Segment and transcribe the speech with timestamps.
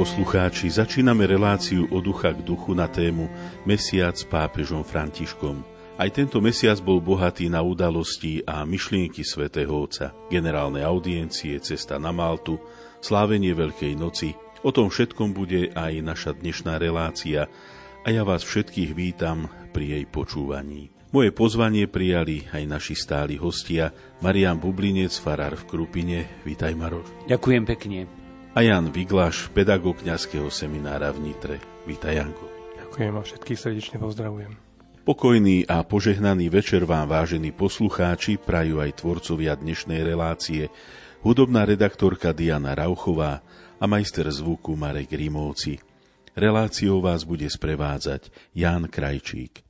[0.00, 3.28] Poslucháči, začíname reláciu od ducha k duchu na tému
[3.68, 5.60] Mesiac s pápežom Františkom.
[6.00, 12.16] Aj tento mesiac bol bohatý na udalosti a myšlienky svätého Otca, generálne audiencie, cesta na
[12.16, 12.56] Maltu,
[13.04, 14.32] slávenie Veľkej noci.
[14.64, 17.52] O tom všetkom bude aj naša dnešná relácia
[18.00, 20.88] a ja vás všetkých vítam pri jej počúvaní.
[21.12, 23.92] Moje pozvanie prijali aj naši stáli hostia
[24.24, 26.40] Marian Bublinec, farár v Krupine.
[26.48, 27.28] Vítaj, Maroš.
[27.28, 28.19] Ďakujem pekne
[28.50, 31.56] a Jan Viglaš, pedagóg kňazského seminára v Nitre.
[31.86, 32.44] Vítaj, Janko.
[32.82, 34.52] Ďakujem a všetkých srdečne pozdravujem.
[35.06, 40.66] Pokojný a požehnaný večer vám, vážení poslucháči, prajú aj tvorcovia dnešnej relácie,
[41.22, 43.38] hudobná redaktorka Diana Rauchová
[43.78, 45.78] a majster zvuku Marek Rímovci.
[46.34, 49.69] Reláciou vás bude sprevádzať Ján Krajčík.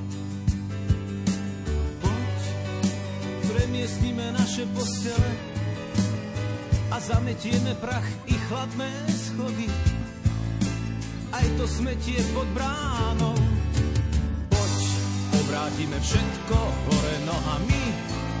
[3.71, 5.31] premiestnime naše postele
[6.91, 9.71] a zametieme prach i chladné schody.
[11.31, 13.31] Aj to smetie pod bránou
[15.47, 17.85] vrátime všetko hore nohami.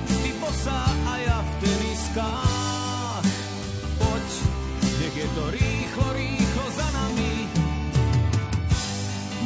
[0.03, 3.27] Ty bosá a ja v teniskách.
[4.03, 4.27] Poď,
[4.83, 7.47] nech je to rýchlo, rýchlo za nami.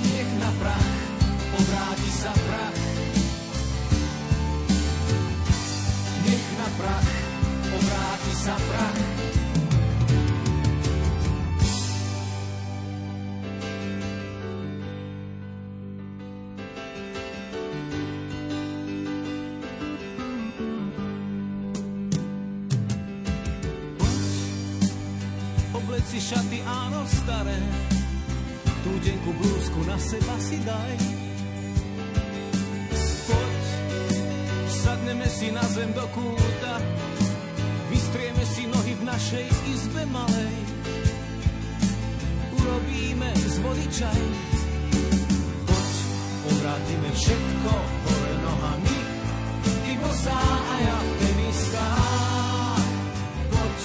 [0.01, 0.94] Nech na prach
[8.45, 9.15] sa prach.
[26.25, 27.53] šaty, áno, staré.
[28.81, 30.97] Tú denku blúzku na seba si daj.
[33.29, 33.65] Poď,
[34.73, 36.54] sadneme si na zem do kúta,
[39.15, 40.55] našej izbe malej.
[42.51, 44.21] Urobíme z vody čaj.
[45.63, 45.95] Poď,
[46.51, 48.99] obrátime všetko hore nohami,
[49.87, 52.87] ty bosá a ja v teniskách.
[53.55, 53.79] Poď,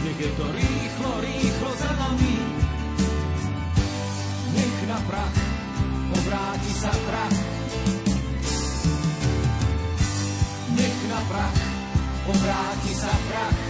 [0.00, 1.70] nech je to rýchlo, rýchlo,
[5.04, 5.36] prach,
[6.08, 7.36] obráti sa prach.
[10.72, 11.58] Nech na prach,
[12.32, 13.63] obráti sa prach.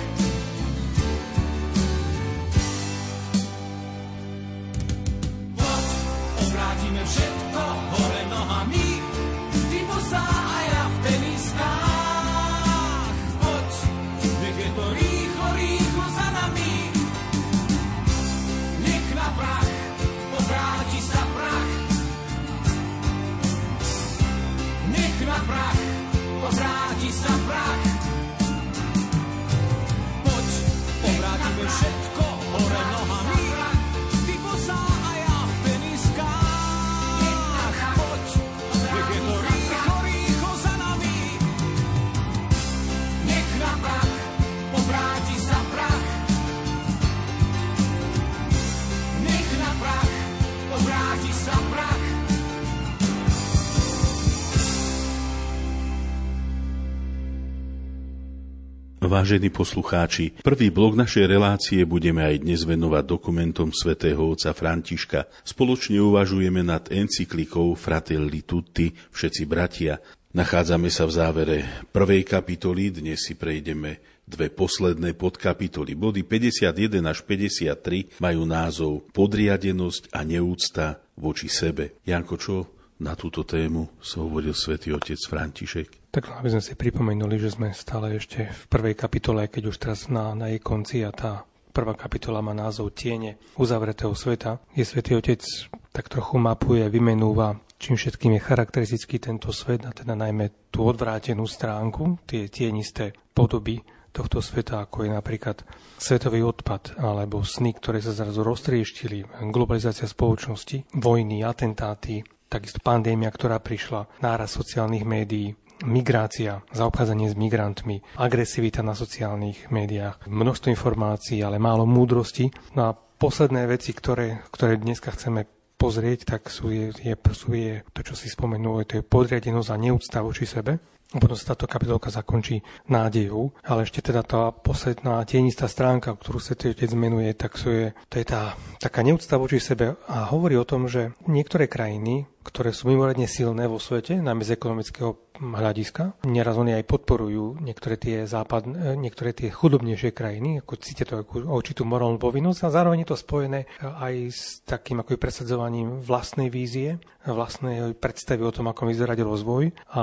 [59.14, 65.30] Vážení poslucháči, prvý blok našej relácie budeme aj dnes venovať dokumentom svätého otca Františka.
[65.46, 70.02] Spoločne uvažujeme nad encyklikou Fratelli Tutti, všetci bratia.
[70.34, 71.56] Nachádzame sa v závere
[71.94, 75.94] prvej kapitoly, dnes si prejdeme dve posledné podkapitoly.
[75.94, 76.74] Body 51
[77.06, 82.02] až 53 majú názov Podriadenosť a neúcta voči sebe.
[82.02, 82.54] Janko, čo
[82.98, 86.03] na túto tému hovoril svätý otec František?
[86.14, 90.06] Tak aby sme si pripomenuli, že sme stále ešte v prvej kapitole, keď už teraz
[90.06, 91.42] na, na jej konci a tá
[91.74, 95.42] prvá kapitola má názov Tiene uzavretého sveta, kde Svetý Otec
[95.90, 101.50] tak trochu mapuje, vymenúva, čím všetkým je charakteristický tento svet, a teda najmä tú odvrátenú
[101.50, 103.82] stránku, tie tienisté podoby
[104.14, 105.66] tohto sveta, ako je napríklad
[105.98, 113.58] svetový odpad alebo sny, ktoré sa zrazu roztrieštili, globalizácia spoločnosti, vojny, atentáty, takisto pandémia, ktorá
[113.58, 121.58] prišla, náraz sociálnych médií, migrácia, zaobchádzanie s migrantmi, agresivita na sociálnych médiách, množstvo informácií, ale
[121.58, 122.54] málo múdrosti.
[122.78, 127.82] No a posledné veci, ktoré, ktoré dneska chceme pozrieť, tak sú, je, je, sú je
[127.92, 130.93] to, čo si spomenul, to je podriadenosť a neúcta voči sebe.
[131.12, 136.58] Potom sa táto kapitolka zakončí nádejou, ale ešte teda tá posledná tienistá stránka, ktorú sa
[136.58, 140.66] otec menuje, tak sú je, to je tá taká neúcta voči sebe a hovorí o
[140.66, 146.22] tom, že niektoré krajiny, ktoré sú mimoriadne silné vo svete, najmä z ekonomického hľadiska.
[146.28, 151.24] Neraz oni aj podporujú niektoré tie západ, e, niektoré tie chudobnejšie krajiny, ako cítia to
[151.24, 156.52] ako určitú morálnu povinnosť a zároveň je to spojené aj s takým ako presadzovaním vlastnej
[156.52, 159.64] vízie, vlastnej predstavy o tom, ako vyzerať rozvoj.
[159.96, 160.02] A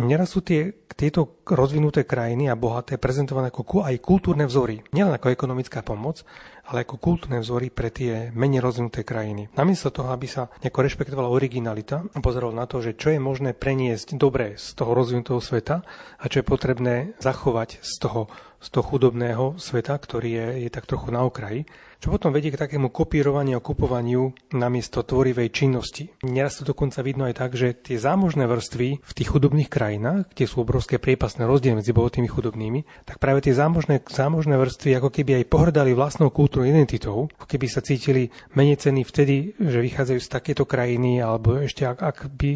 [0.00, 4.82] neraz sú tie, tieto rozvinuté krajiny a bohaté prezentované ako aj kultúrne vzory.
[4.90, 6.26] Nielen ako ekonomická pomoc,
[6.66, 9.46] ale ako kultúrne vzory pre tie menej rozvinuté krajiny.
[9.54, 13.54] Namiesto toho, aby sa nejako rešpektovala originalita a pozeral na to, že čo je možné
[13.54, 15.86] preniesť dobre z toho rozvinutého sveta
[16.18, 18.26] a čo je potrebné zachovať z toho,
[18.58, 21.68] z toho chudobného sveta, ktorý je, je tak trochu na okraji,
[22.06, 26.06] čo potom vedie k takému kopírovaniu a kupovaniu namiesto tvorivej činnosti.
[26.22, 30.46] Neraz to dokonca vidno aj tak, že tie zámožné vrstvy v tých chudobných krajinách, kde
[30.46, 35.42] sú obrovské priepasné rozdiely medzi bohatými chudobnými, tak práve tie zámožné, zámožné vrstvy ako keby
[35.42, 40.30] aj pohrdali vlastnou kultúrnou identitou, ako keby sa cítili menej ceny vtedy, že vychádzajú z
[40.30, 42.50] takéto krajiny, alebo ešte ak, ak by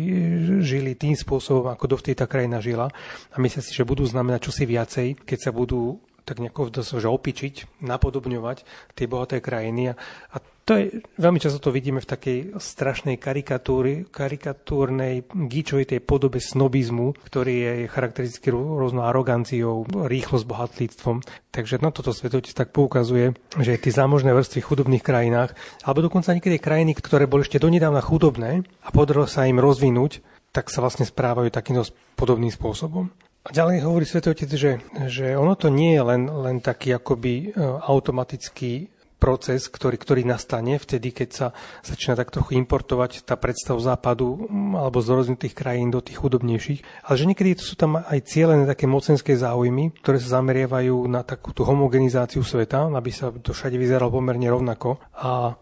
[0.62, 2.86] žili tým spôsobom, ako dovtedy tá krajina žila
[3.34, 7.82] a myslia si, že budú znamenať čosi viacej, keď sa budú tak nejako že opičiť,
[7.84, 8.64] napodobňovať
[8.94, 9.92] tie bohaté krajiny.
[9.92, 9.94] A,
[10.34, 10.36] a
[10.70, 17.54] to je, veľmi často to vidíme v takej strašnej karikatúry, karikatúrnej gíčovej podobe snobizmu, ktorý
[17.58, 21.26] je charakteristický rôznou aroganciou, rýchlo bohatlíctvom.
[21.50, 26.38] Takže na toto svetotec tak poukazuje, že tie zámožné vrstvy v chudobných krajinách, alebo dokonca
[26.38, 30.22] niekedy krajiny, ktoré boli ešte donedávna chudobné a podarilo sa im rozvinúť,
[30.54, 33.10] tak sa vlastne správajú takýmto podobným spôsobom.
[33.40, 34.72] A ďalej hovorí Svetý Otec, že,
[35.08, 40.80] že ono to nie je len, len taký akoby e, automatický proces, ktorý, ktorý nastane
[40.80, 41.46] vtedy, keď sa
[41.84, 47.14] začína tak trochu importovať tá predstav západu alebo z rozvinutých krajín do tých chudobnejších, ale
[47.20, 51.68] že niekedy sú tam aj cieľené také mocenské záujmy, ktoré sa zameriavajú na takú tú
[51.68, 54.96] homogenizáciu sveta, aby sa to všade vyzeralo pomerne rovnako.
[55.20, 55.56] A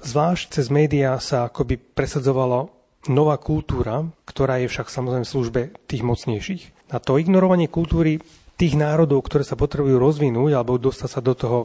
[0.00, 2.72] zvlášť cez médiá sa akoby presadzovalo
[3.12, 6.62] nová kultúra, ktorá je však samozrejme v službe tých mocnejších.
[6.92, 8.20] A to ignorovanie kultúry
[8.60, 11.58] tých národov, ktoré sa potrebujú rozvinúť alebo dostať sa do toho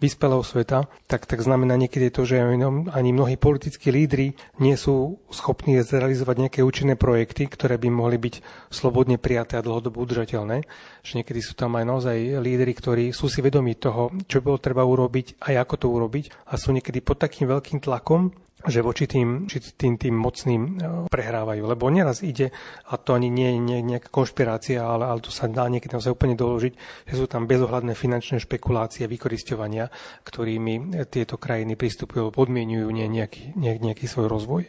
[0.00, 5.76] vyspelého sveta, tak, tak znamená niekedy to, že ani mnohí politickí lídry nie sú schopní
[5.84, 8.34] zrealizovať nejaké účinné projekty, ktoré by mohli byť
[8.72, 10.64] slobodne prijaté a dlhodobo udržateľné.
[11.04, 14.88] Že niekedy sú tam aj naozaj lídry, ktorí sú si vedomi toho, čo bolo treba
[14.88, 18.32] urobiť a ako to urobiť a sú niekedy pod takým veľkým tlakom,
[18.66, 20.70] že voči tým, tým, tým mocným e,
[21.08, 21.62] prehrávajú.
[21.64, 22.52] Lebo neraz ide,
[22.88, 26.36] a to ani nie je nejaká konšpirácia, ale, ale to sa dá niekedy naozaj úplne
[26.36, 26.72] doložiť,
[27.08, 29.88] že sú tam bezohľadné finančné špekulácie, vykoristovania,
[30.26, 34.62] ktorými tieto krajiny pristupujú, podmienujú nejaký, nejaký svoj rozvoj.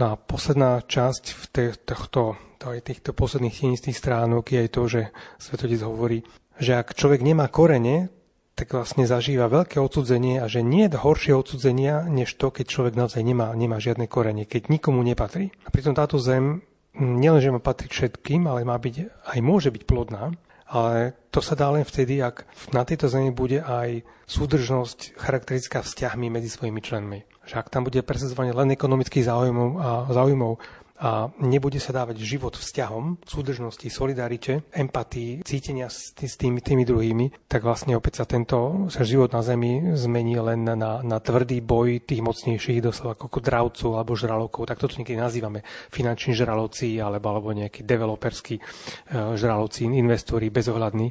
[0.00, 2.22] No a posledná časť v týchto,
[2.60, 5.02] týchto posledných tienistých stránok je aj to, že
[5.36, 6.24] Svetotec hovorí,
[6.60, 8.12] že ak človek nemá korene,
[8.60, 12.92] tak vlastne zažíva veľké odsudzenie a že nie je horšie odsudzenia, než to, keď človek
[12.92, 15.48] naozaj nemá, nemá žiadne korene, keď nikomu nepatrí.
[15.64, 16.60] A pritom táto zem
[16.92, 20.36] nielenže má patriť všetkým, ale má byť, aj môže byť plodná,
[20.68, 22.44] ale to sa dá len vtedy, ak
[22.76, 27.24] na tejto zemi bude aj súdržnosť charakteristická vzťahmi medzi svojimi členmi.
[27.48, 30.60] Že ak tam bude presadzovanie len ekonomických záujmov a záujmov
[31.00, 37.64] a nebude sa dávať život vzťahom, súdržnosti, solidarite, empatii, cítenia s, tými, tými druhými, tak
[37.64, 42.20] vlastne opäť sa tento sa život na Zemi zmení len na, na tvrdý boj tých
[42.20, 47.80] mocnejších, doslova ako dravcov alebo žralokov, tak toto niekedy nazývame finanční žraloci alebo, alebo nejakí
[47.80, 51.08] developerskí uh, žraloci, investori bezohľadní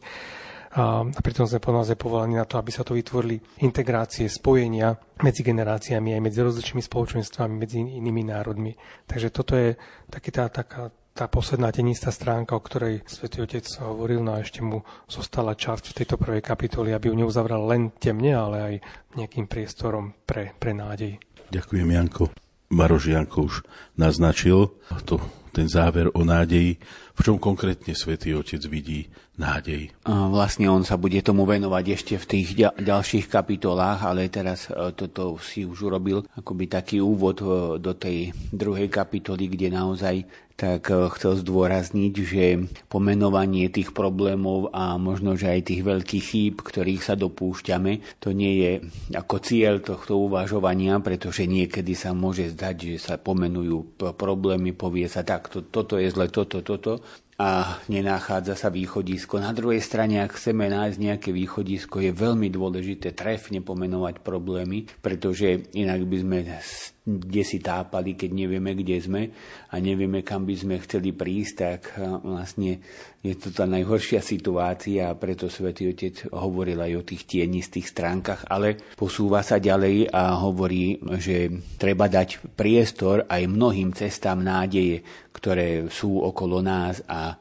[0.69, 4.93] a, pritom sme naozaj povolaní na to, aby sa to vytvorili integrácie, spojenia
[5.25, 8.77] medzi generáciami aj medzi rozličnými spoločenstvami, medzi inými národmi.
[9.09, 9.73] Takže toto je
[10.09, 14.63] taký tá, taká tá posledná tenistá stránka, o ktorej Svetý Otec hovoril, no a ešte
[14.63, 18.73] mu zostala časť v tejto prvej kapitoli, aby ju neuzavral len temne, ale aj
[19.19, 21.19] nejakým priestorom pre, pre nádej.
[21.51, 22.31] Ďakujem, Janko.
[22.71, 23.55] Maroš Janko už
[23.99, 24.71] naznačil
[25.03, 25.19] to,
[25.51, 26.79] ten záver o nádeji,
[27.17, 29.95] v čom konkrétne Svetý Otec vidí nádej.
[30.05, 35.39] Vlastne on sa bude tomu venovať ešte v tých ďalších kapitolách, ale teraz e, toto
[35.39, 37.47] si už urobil akoby taký úvod e,
[37.79, 40.27] do tej druhej kapitoly, kde naozaj
[40.59, 42.43] tak e, chcel zdôrazniť, že
[42.91, 48.53] pomenovanie tých problémov a možno, že aj tých veľkých chýb, ktorých sa dopúšťame, to nie
[48.59, 48.71] je
[49.15, 55.23] ako cieľ tohto uvažovania, pretože niekedy sa môže zdať, že sa pomenujú problémy, povie sa
[55.23, 56.99] tak, to, toto je zle, toto, toto,
[57.39, 59.39] a nenachádza sa východisko.
[59.39, 65.71] Na druhej strane, ak chceme nájsť nejaké východisko, je veľmi dôležité trefne pomenovať problémy, pretože
[65.71, 66.37] inak by sme
[67.17, 69.21] kde si tápali, keď nevieme, kde sme
[69.73, 71.81] a nevieme, kam by sme chceli prísť, tak
[72.21, 72.77] vlastne
[73.25, 78.45] je to tá najhoršia situácia a preto Svetý Otec hovoril aj o tých tienistých stránkach,
[78.45, 81.49] ale posúva sa ďalej a hovorí, že
[81.81, 85.01] treba dať priestor aj mnohým cestám nádeje,
[85.33, 87.35] ktoré sú okolo nás a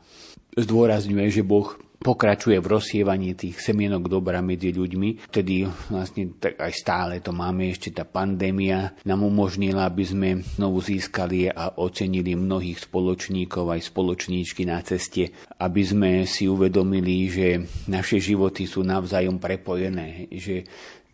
[0.57, 5.29] zdôrazňuje, že Boh pokračuje v rozsievaní tých semienok dobra medzi ľuďmi.
[5.29, 10.79] Vtedy vlastne tak aj stále to máme, ešte tá pandémia nám umožnila, aby sme znovu
[10.79, 18.23] získali a ocenili mnohých spoločníkov aj spoločníčky na ceste, aby sme si uvedomili, že naše
[18.23, 20.63] životy sú navzájom prepojené, že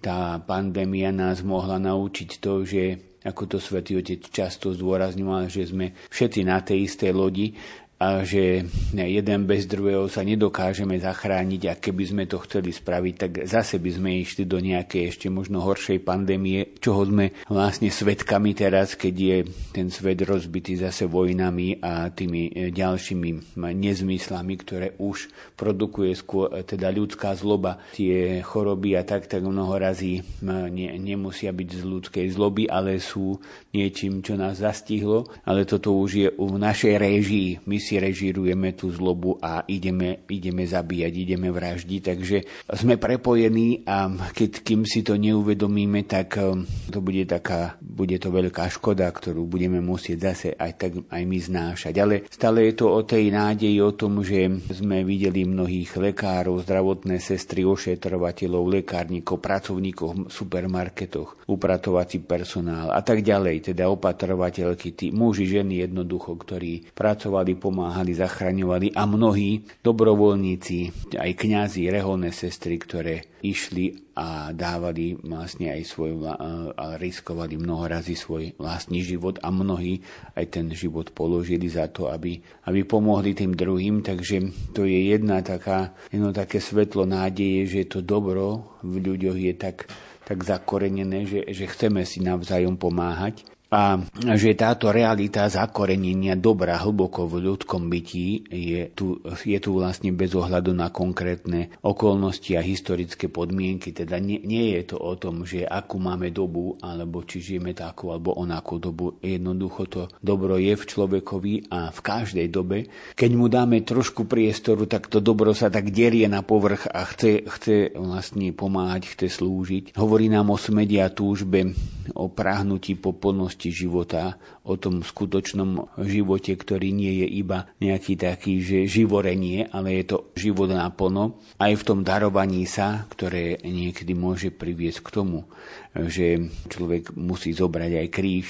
[0.05, 2.83] tá pandémia nás mohla naučiť to, že
[3.25, 7.57] ako to svätý Otec často zdôrazňoval, že sme všetci na tej istej lodi
[7.95, 13.31] a že jeden bez druhého sa nedokážeme zachrániť a keby sme to chceli spraviť, tak
[13.47, 18.99] zase by sme išli do nejakej ešte možno horšej pandémie, čoho sme vlastne svetkami teraz,
[18.99, 19.37] keď je
[19.71, 26.67] ten svet rozbitý zase vojnami a tými e, ďalšími nezmyslami, ktoré už produkuje skôr e,
[26.67, 27.79] teda ľudská zloba.
[27.95, 33.39] Tie choroby a tak, tak mnoho razy ne, nemusia byť z ľudskej zloby, ale sú
[33.71, 37.51] niečím, čo nás zastihlo, ale toto už je v našej réžii.
[37.71, 42.01] My si režírujeme tú zlobu a ideme, ideme zabíjať, ideme vraždiť.
[42.01, 42.39] Takže
[42.73, 48.33] sme prepojení a keď kým si to neuvedomíme, tak um, to bude taká, bude to
[48.33, 51.95] veľká škoda, ktorú budeme musieť zase aj tak aj my znášať.
[52.01, 57.21] Ale stále je to o tej nádeji, o tom, že sme videli mnohých lekárov, zdravotné
[57.21, 65.61] sestry, ošetrovateľov, lekárnikov, pracovníkov v supermarketoch, upratovací personál a tak ďalej, teda opatrovateľky, tí muži,
[65.61, 74.15] ženy jednoducho, ktorí pracovali, pomáhali, zachraňovali a mnohí dobrovoľníci, aj kňazi, reholné sestry, ktoré išli
[74.15, 80.07] a dávali vlastne aj svoj, a riskovali mnoho razy svoj vlastný život a mnohí
[80.39, 82.39] aj ten život položili za to, aby,
[82.71, 84.07] aby pomohli tým druhým.
[84.07, 89.53] Takže to je jedna taká, jedno také svetlo nádeje, že to dobro v ľuďoch je
[89.59, 89.91] tak,
[90.23, 93.43] tak zakorenené, že, že chceme si navzájom pomáhať
[93.75, 93.99] a
[94.39, 100.31] že táto realita zakorenenia dobra hlboko v ľudskom bytí je tu, je tu vlastne bez
[100.31, 103.91] ohľadu na konkrétne okolnosti a historické podmienky.
[103.91, 108.15] Teda nie, nie je to o tom, že akú máme dobu, alebo či žijeme takú
[108.15, 109.19] alebo onakú dobu.
[109.19, 112.87] Jednoducho to dobro je v človekovi a v každej dobe.
[113.19, 117.43] Keď mu dáme trošku priestoru, tak to dobro sa tak derie na povrch a chce,
[117.43, 119.99] chce vlastne pomáhať, chce slúžiť.
[119.99, 121.75] Hovorí nám o smedi a túžbe,
[122.15, 128.21] o prahnutí po plnosti plnosti života, o tom skutočnom živote, ktorý nie je iba nejaký
[128.21, 134.13] taký, že živorenie, ale je to život naplno, aj v tom darovaní sa, ktoré niekedy
[134.13, 135.49] môže priviesť k tomu,
[135.97, 138.49] že človek musí zobrať aj kríž,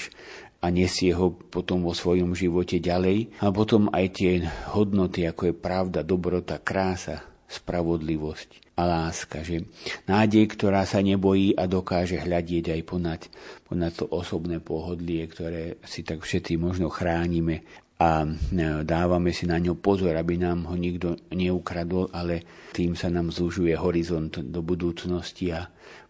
[0.65, 3.37] a nesie ho potom vo svojom živote ďalej.
[3.37, 9.41] A potom aj tie hodnoty, ako je pravda, dobrota, krása, spravodlivosť a láska.
[9.41, 9.65] Že
[10.07, 13.21] nádej, ktorá sa nebojí a dokáže hľadieť aj ponad,
[13.63, 17.63] ponad to osobné pohodlie, ktoré si tak všetci možno chránime
[17.95, 18.31] a e,
[18.83, 23.71] dávame si na ňo pozor, aby nám ho nikto neukradol, ale tým sa nám zúžuje
[23.79, 25.63] horizont do budúcnosti a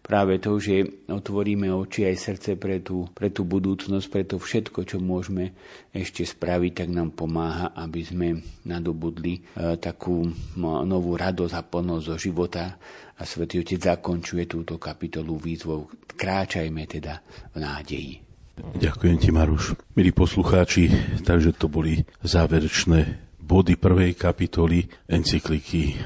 [0.06, 4.86] práve to, že otvoríme oči aj srdce pre tú, pre tú budúcnosť, pre to všetko,
[4.86, 5.50] čo môžeme
[5.90, 8.28] ešte spraviť, tak nám pomáha, aby sme
[8.62, 10.30] nadobudli e, takú
[10.62, 12.78] novú radosť a plnosť zo života.
[13.18, 15.90] A Svetý Otec zakončuje túto kapitolu výzvou.
[16.14, 17.18] Kráčajme teda
[17.52, 18.14] v nádeji.
[18.56, 19.76] Ďakujem ti, Maruš.
[19.92, 20.88] Milí poslucháči,
[21.24, 25.96] takže to boli záverečné body prvej kapitoly encykliky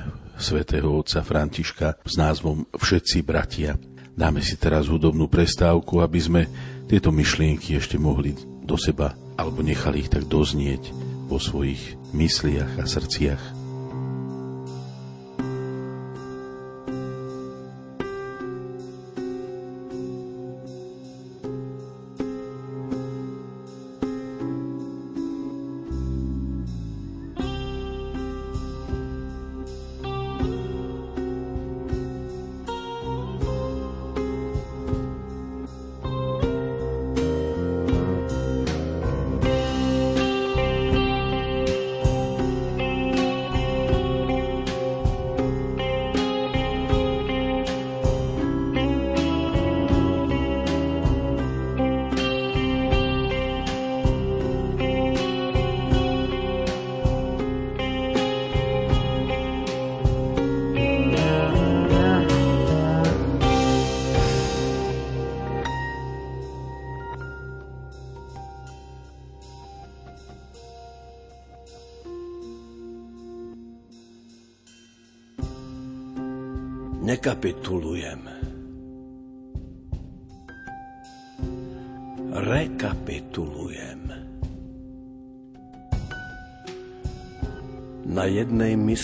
[0.40, 3.76] svätého otca Františka s názvom Všetci bratia.
[4.16, 6.42] Dáme si teraz hudobnú prestávku, aby sme
[6.90, 10.90] tieto myšlienky ešte mohli do seba alebo nechali ich tak doznieť
[11.30, 13.59] vo svojich mysliach a srdciach.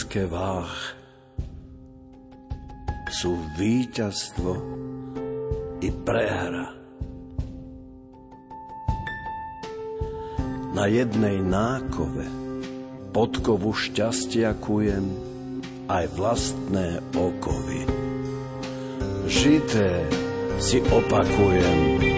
[0.06, 0.70] Miske váh
[3.10, 4.54] sú víťazstvo
[5.82, 6.70] i prehra.
[10.78, 12.22] Na jednej nákove
[13.10, 15.10] podkovu šťastia kujem
[15.90, 17.82] aj vlastné okovy.
[19.26, 20.06] Žité
[20.62, 22.15] si opakujem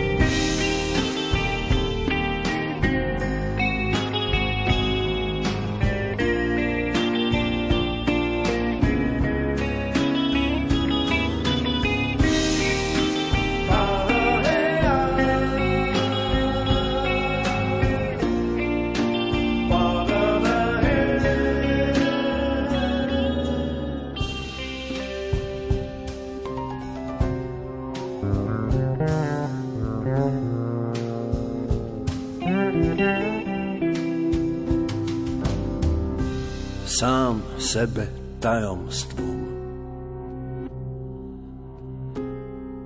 [37.78, 38.10] sebe
[38.42, 39.38] tajomstvom.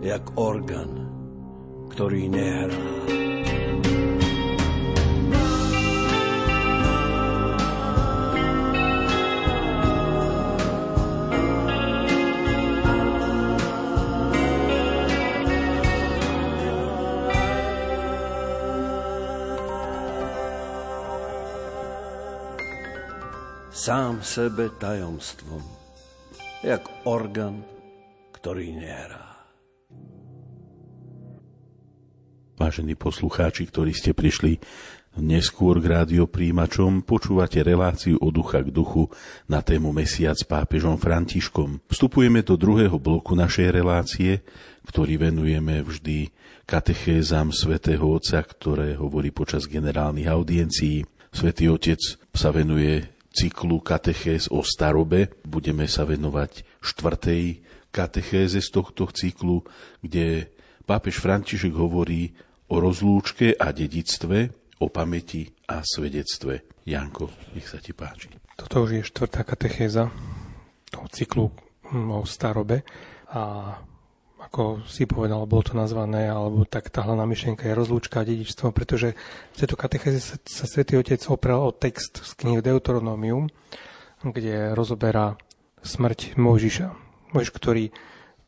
[0.04, 1.08] Jak organ,
[1.96, 3.21] ktorý nehrá.
[23.82, 25.58] Sám sebe tajomstvom,
[26.62, 27.66] jak organ,
[28.30, 29.42] ktorý nehrá.
[32.54, 34.62] Vážení poslucháči, ktorí ste prišli
[35.18, 39.10] neskôr k rádiopríjimačom, počúvate reláciu od ducha k duchu
[39.50, 41.82] na tému Mesiac s pápežom Františkom.
[41.90, 44.46] Vstupujeme do druhého bloku našej relácie,
[44.86, 46.30] ktorý venujeme vždy
[46.70, 51.02] katechézam svätého Otca, ktoré hovorí počas generálnych audiencií.
[51.34, 51.98] Svetý Otec
[52.30, 55.32] sa venuje cyklu katechéz o starobe.
[55.42, 59.64] Budeme sa venovať štvrtej katechéze z tohto cyklu,
[60.04, 60.52] kde
[60.84, 62.32] pápež František hovorí
[62.72, 66.84] o rozlúčke a dedictve, o pamäti a svedectve.
[66.88, 68.32] Janko, nech sa ti páči.
[68.58, 70.10] Toto už je štvrtá katechéza
[70.90, 71.46] toho cyklu
[71.92, 72.82] o starobe
[73.32, 73.74] a
[74.42, 78.74] ako si povedal, bolo to nazvané, alebo tak tá hlavná myšlienka je rozlúčka a dedičstvo,
[78.74, 79.14] pretože
[79.54, 83.46] v tejto katechéze sa, sa Svetý Otec oprel o text z knihy Deuteronomium,
[84.22, 85.38] kde rozoberá
[85.82, 86.88] smrť Mojžiša.
[87.34, 87.94] Mojžiš, ktorý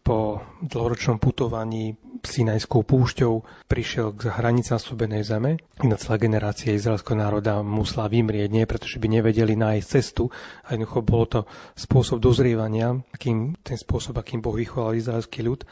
[0.04, 5.60] po dlhoročnom putovaní Sinajskou púšťou prišiel k hranici nasúbenej zeme.
[5.80, 10.28] Iná celá generácia izraelského národa musela vymrieť, nie pretože by nevedeli nájsť cestu.
[10.68, 11.40] A jednoducho bolo to
[11.72, 15.64] spôsob dozrievania, akým, ten spôsob, akým Boh vychoval izraelský ľud.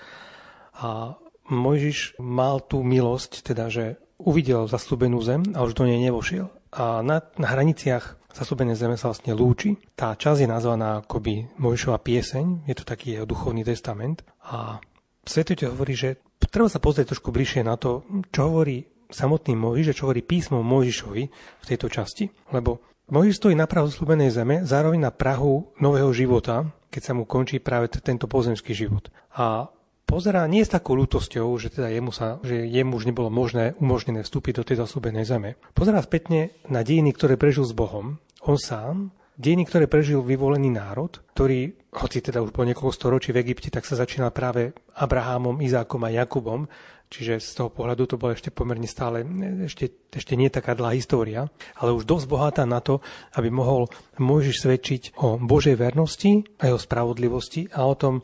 [0.81, 1.21] A
[1.53, 6.49] Mojžiš mal tú milosť, teda, že uvidel zaslúbenú zem a už do nej nevošiel.
[6.73, 9.77] A na, na hraniciach zasúbenej zeme sa vlastne lúči.
[9.97, 14.25] Tá časť je nazvaná akoby Mojžišova pieseň, je to taký jeho duchovný testament.
[14.49, 14.81] A
[15.23, 16.19] Svetý hovorí, že
[16.51, 18.03] treba sa pozrieť trošku bližšie na to,
[18.35, 22.27] čo hovorí samotný Mojžiš a čo hovorí písmo Mojžišovi v tejto časti.
[22.51, 27.29] Lebo Mojžiš stojí na prahu slúbenej zeme, zároveň na prahu nového života, keď sa mu
[27.29, 29.13] končí práve tento pozemský život.
[29.37, 29.69] A
[30.13, 34.21] pozerá nie s takou ľútosťou, že teda jemu, sa, že jemu už nebolo možné, umožnené
[34.21, 35.57] vstúpiť do tej zasúbenej zeme.
[35.73, 38.21] Pozerá spätne na dejiny, ktoré prežil s Bohom.
[38.45, 39.09] On sám,
[39.41, 43.89] dejiny, ktoré prežil vyvolený národ, ktorý, hoci teda už po niekoľko storočí v Egypte, tak
[43.89, 46.69] sa začínal práve Abrahámom, Izákom a Jakubom,
[47.09, 49.25] čiže z toho pohľadu to bolo ešte pomerne stále,
[49.65, 51.49] ešte, ešte nie taká dlhá história,
[51.81, 53.01] ale už dosť bohatá na to,
[53.41, 53.89] aby mohol
[54.21, 58.21] Mojžiš svedčiť o Božej vernosti a jeho spravodlivosti a o tom,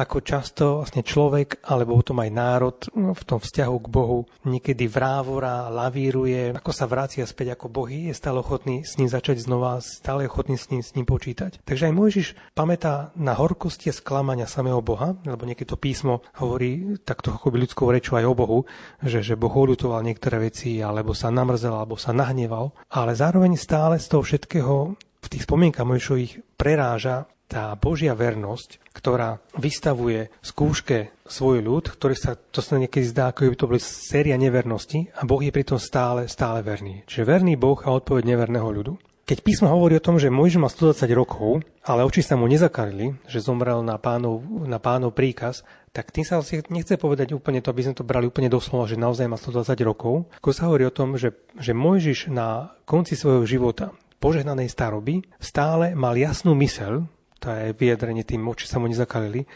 [0.00, 4.88] ako často vlastne človek, alebo potom aj národ no, v tom vzťahu k Bohu niekedy
[4.88, 9.84] vrávora, lavíruje, ako sa vracia späť ako Bohy, je stále ochotný s ním začať znova,
[9.84, 11.60] stále ochotný s ním, s ním počítať.
[11.62, 16.96] Takže aj Mojžiš pamätá na horkosti a sklamania samého Boha, lebo niekedy to písmo hovorí
[17.04, 18.58] takto ako by ľudskou rečou aj o Bohu,
[19.04, 24.00] že, že Boh oľutoval niektoré veci, alebo sa namrzel, alebo sa nahneval, ale zároveň stále
[24.00, 24.74] z toho všetkého
[25.20, 32.38] v tých spomienkach Mojšových preráža tá Božia vernosť, ktorá vystavuje skúške svoj ľud, ktorý sa,
[32.38, 36.30] to sa niekedy zdá, ako by to boli séria nevernosti a Boh je pritom stále,
[36.30, 37.02] stále verný.
[37.10, 38.94] Čiže verný Boh a odpoveď neverného ľudu.
[39.30, 43.14] Keď písmo hovorí o tom, že Mojžiš má 120 rokov, ale oči sa mu nezakarili,
[43.30, 45.62] že zomrel na pánov, na pánov príkaz,
[45.94, 48.98] tak tým sa vlastne nechce povedať úplne to, aby sme to brali úplne doslova, že
[48.98, 50.26] naozaj má 120 rokov.
[50.42, 55.94] Ako sa hovorí o tom, že, že Mojžiš na konci svojho života, požehnanej staroby, stále
[55.94, 57.06] mal jasnú myseľ,
[57.40, 59.48] to je vyjadrenie tým oči sa mu nezakalili,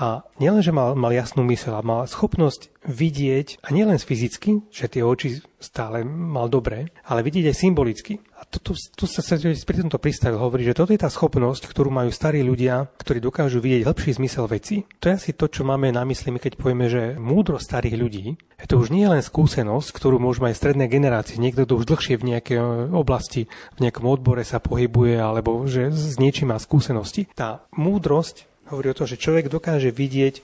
[0.00, 4.88] A nielen, že mal, mal jasnú mysel, a mal schopnosť vidieť, a nielen fyzicky, že
[4.88, 8.16] tie oči stále mal dobré, ale vidieť aj symbolicky.
[8.40, 11.92] A to, tu, tu sa pri tomto pristavil hovorí, že toto je tá schopnosť, ktorú
[11.92, 14.88] majú starí ľudia, ktorí dokážu vidieť hĺbší zmysel veci.
[15.04, 18.66] To je asi to, čo máme na mysli, keď povieme, že múdro starých ľudí, je
[18.68, 22.28] to už nie len skúsenosť, ktorú môžu mať stredné generácie, niekto to už dlhšie v
[22.36, 22.58] nejakej
[22.92, 27.28] oblasti, v nejakom odbore sa pohybuje, alebo že s niečím má skúsenosti.
[27.36, 30.42] Tá múdrosť hovorí o tom, že človek dokáže vidieť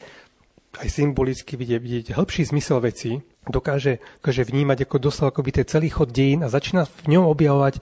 [0.76, 5.88] aj symbolicky vidieť, vidieť hĺbší zmysel veci, dokáže, dokáže vnímať ako dostal akoby ten celý
[5.88, 7.80] chod dejín a začína v ňom objavovať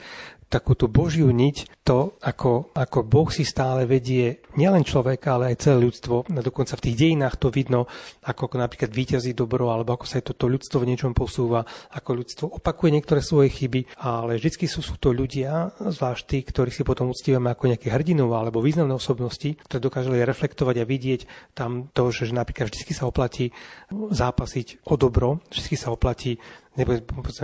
[0.55, 5.67] takú tú Božiu niť, to, ako, ako Boh si stále vedie nielen človeka, ale aj
[5.67, 6.31] celé ľudstvo.
[6.31, 7.91] Dokonca v tých dejinách to vidno,
[8.23, 12.45] ako, napríklad víťazí dobro, alebo ako sa aj toto ľudstvo v niečom posúva, ako ľudstvo
[12.63, 17.11] opakuje niektoré svoje chyby, ale vždy sú, sú to ľudia, zvlášť tí, ktorí si potom
[17.11, 21.21] uctívame ako nejaké hrdinov alebo významné osobnosti, ktoré dokážali reflektovať a vidieť
[21.59, 23.51] tam to, že napríklad vždy sa oplatí
[23.93, 26.39] zápasiť o dobro, vždy sa oplatí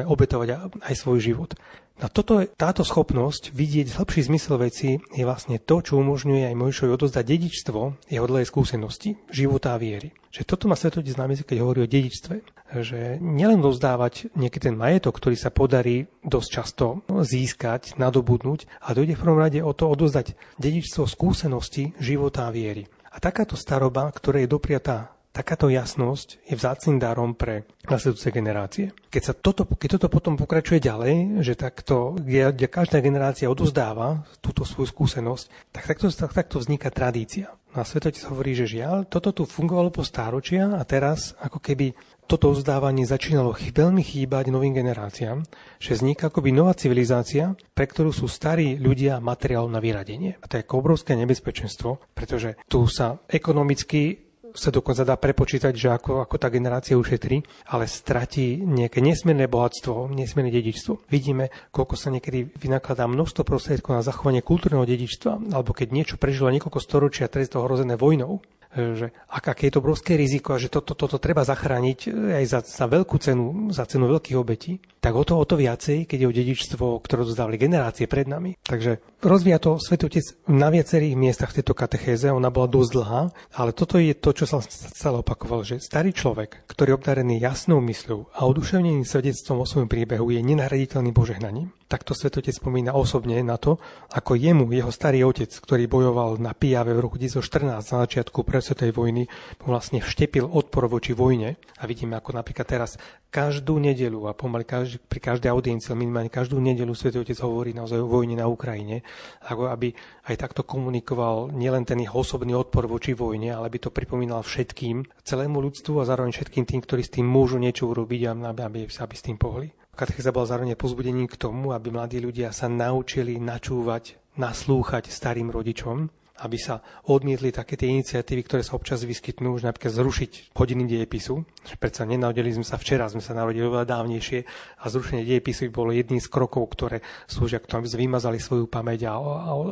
[0.06, 0.48] obetovať
[0.82, 1.54] aj svoj život.
[2.00, 6.96] A toto, táto schopnosť vidieť hlbší zmysel veci je vlastne to, čo umožňuje aj Mojšovi
[6.96, 10.08] odozdať dedičstvo jeho dlhej skúsenosti, života a viery.
[10.32, 12.34] Že toto má svetotec na keď hovorí o dedičstve.
[12.70, 19.18] Že nielen dozdávať nejaký ten majetok, ktorý sa podarí dosť často získať, nadobudnúť, a dojde
[19.18, 22.88] v prvom rade o to odozdať dedičstvo skúsenosti, života a viery.
[23.12, 28.90] A takáto staroba, ktorá je dopriatá Takáto jasnosť je vzácným darom pre nasledujúce generácie.
[29.14, 34.26] Keď, sa toto, keď toto potom pokračuje ďalej, že takto, kde, kde každá generácia odozdáva
[34.42, 37.54] túto svoju skúsenosť, tak takto, tak, takto vzniká tradícia.
[37.70, 41.94] Na svetotec hovorí, že žiaľ, toto tu fungovalo po stáročia a teraz ako keby
[42.26, 45.46] toto ozdávanie začínalo veľmi chýbať novým generáciám,
[45.78, 50.38] že vzniká akoby nová civilizácia, pre ktorú sú starí ľudia materiál na vyradenie.
[50.42, 56.24] A to je obrovské nebezpečenstvo, pretože tu sa ekonomicky sa dokonca dá prepočítať, že ako,
[56.24, 61.10] ako tá generácia ušetrí, ale stratí nejaké nesmierne bohatstvo, nesmierne dedičstvo.
[61.10, 66.50] Vidíme, koľko sa niekedy vynakladá množstvo prostriedkov na zachovanie kultúrneho dedičstva, alebo keď niečo prežilo
[66.54, 70.70] niekoľko storočia teraz to hrozené vojnou, že ak, aké je to obrovské riziko a že
[70.70, 71.98] toto to, to, to treba zachrániť
[72.38, 76.04] aj za, za veľkú cenu, za cenu veľkých obetí, tak o to, o to viacej,
[76.04, 78.60] keď je o dedičstvo, ktoré dozdávali generácie pred nami.
[78.60, 83.22] Takže rozvíja to Svetotec na viacerých miestach tejto katechéze, ona bola dosť dlhá,
[83.56, 87.80] ale toto je to, čo sa stále opakoval, že starý človek, ktorý je obdarený jasnou
[87.80, 91.72] mysľou a oduševneným svedectvom o svojom príbehu je nenahraditeľným požehnaním.
[91.90, 93.82] Takto svetotec spomína osobne na to,
[94.14, 98.92] ako jemu, jeho starý otec, ktorý bojoval na Pijave v roku 2014 na začiatku prvej
[98.92, 99.22] vojny,
[99.64, 101.56] vlastne vštepil odpor voči vojne.
[101.80, 106.58] A vidíme, ako napríklad teraz každú nedelu a pomaly každý, pri každej audiencii, minimálne každú
[106.58, 109.06] nedelu svetý otec hovorí naozaj o vojne na Ukrajine,
[109.46, 109.94] ako aby
[110.26, 115.06] aj takto komunikoval nielen ten jeho osobný odpor voči vojne, ale by to pripomínal všetkým,
[115.22, 118.80] celému ľudstvu a zároveň všetkým tým, ktorí s tým môžu niečo urobiť a aby, aby,
[118.90, 119.70] s tým pohli.
[119.94, 126.08] Katecheza bola zároveň pozbudením k tomu, aby mladí ľudia sa naučili načúvať, naslúchať starým rodičom,
[126.40, 131.44] aby sa odmietli také tie iniciatívy, ktoré sa občas vyskytnú, už napríklad zrušiť hodiny dejepisu.
[131.76, 134.38] Predsa nenarodili sme sa včera, sme sa narodili oveľa dávnejšie
[134.80, 138.38] a zrušenie dejepisu by bolo jedným z krokov, ktoré slúžia k tomu, aby sme vymazali
[138.40, 139.20] svoju pamäť a,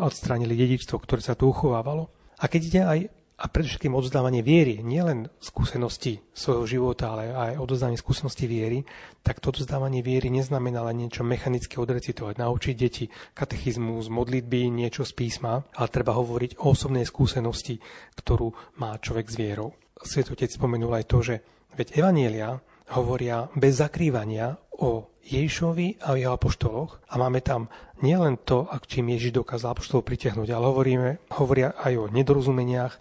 [0.04, 2.12] odstránili dedičstvo, ktoré sa tu uchovávalo.
[2.38, 2.98] A keď ide aj
[3.38, 8.82] a predovšetkým odzdávanie viery, nielen skúsenosti svojho života, ale aj odozdávanie skúsenosti viery,
[9.22, 13.06] tak to odzdávanie viery neznamená len niečo mechanicky odrecitovať, naučiť deti
[13.38, 17.78] katechizmus, modlitby, niečo z písma, ale treba hovoriť o osobnej skúsenosti,
[18.18, 18.50] ktorú
[18.82, 19.70] má človek s vierou.
[20.02, 21.34] Svetotec spomenul aj to, že
[21.78, 22.58] veď Evanielia
[22.98, 27.68] hovoria bez zakrývania o Ježišovi a jeho apoštoloch a máme tam
[28.00, 32.94] nielen to, ak čím Ježiš dokázal apoštolov pritiahnuť, ale hovoríme, hovoria aj o nedorozumeniach,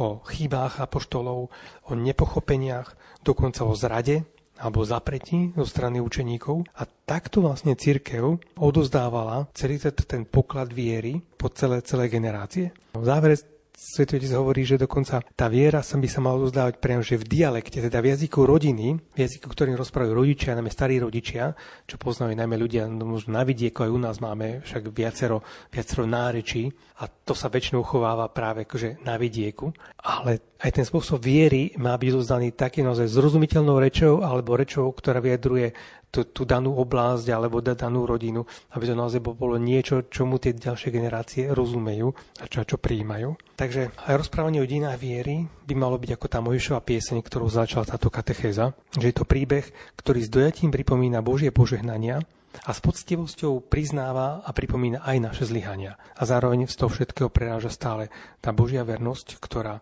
[0.00, 1.52] o chybách apoštolov,
[1.86, 4.24] o nepochopeniach, dokonca o zrade
[4.60, 6.68] alebo zapretí zo strany učeníkov.
[6.76, 12.72] A takto vlastne církev odozdávala celý ten poklad viery po celé, celé generácie.
[12.92, 13.40] V závere
[13.80, 17.80] Svetotec hovorí, že dokonca tá viera sa by sa mala uzdávať priamo, že v dialekte,
[17.80, 21.56] teda v jazyku rodiny, v jazyku, ktorým rozprávajú rodičia, najmä starí rodičia,
[21.88, 25.40] čo poznajú najmä ľudia, no možno na vidieku aj u nás máme však viacero,
[25.72, 26.68] viacero nárečí
[27.00, 29.72] a to sa väčšinou chováva práve akože na vidieku.
[30.04, 35.24] Ale aj ten spôsob viery má byť dozdaný takým naozaj zrozumiteľnou rečou alebo rečou, ktorá
[35.24, 35.72] vyjadruje
[36.10, 38.44] tú, tú danú oblasť alebo danú rodinu,
[38.74, 42.10] aby to naozaj bolo niečo, čomu tie ďalšie generácie rozumejú
[42.42, 43.56] a čo, čo prijímajú.
[43.56, 47.86] Takže aj rozprávanie o dejinách viery by malo byť ako tá Mojžišová pieseň, ktorú začala
[47.86, 49.64] táto katechéza, že je to príbeh,
[49.96, 52.20] ktorý s dojatím pripomína Božie požehnania
[52.66, 55.94] a s poctivosťou priznáva a pripomína aj naše zlyhania.
[56.18, 58.10] A zároveň z toho všetkého preráža stále
[58.42, 59.78] tá Božia vernosť, ktorá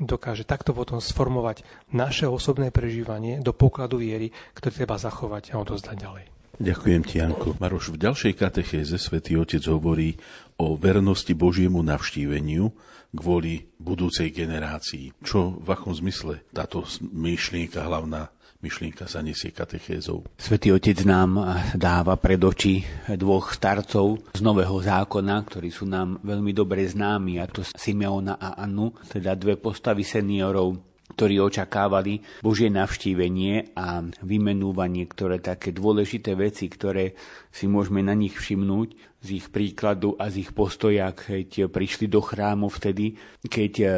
[0.00, 5.96] dokáže takto potom sformovať naše osobné prežívanie do pokladu viery, ktorý treba zachovať a odozdať
[6.00, 6.24] ďalej.
[6.60, 7.56] Ďakujem ti, Janko.
[7.56, 10.20] Maroš, v ďalšej katechéze svätý Otec hovorí
[10.60, 12.68] o vernosti Božiemu navštíveniu
[13.16, 15.16] kvôli budúcej generácii.
[15.24, 18.28] Čo v akom zmysle táto myšlienka hlavná
[18.60, 20.24] myšlienka sa nesie katechézou.
[20.36, 21.40] Svetý Otec nám
[21.74, 22.84] dáva pred oči
[23.16, 28.60] dvoch starcov z Nového zákona, ktorí sú nám veľmi dobre známi, a to Simeona a
[28.60, 36.70] Annu, teda dve postavy seniorov ktorí očakávali Božie navštívenie a vymenúvanie, ktoré také dôležité veci,
[36.70, 37.12] ktoré
[37.50, 38.88] si môžeme na nich všimnúť
[39.20, 43.90] z ich príkladu a z ich postoja, keď prišli do chrámu vtedy, keď eh,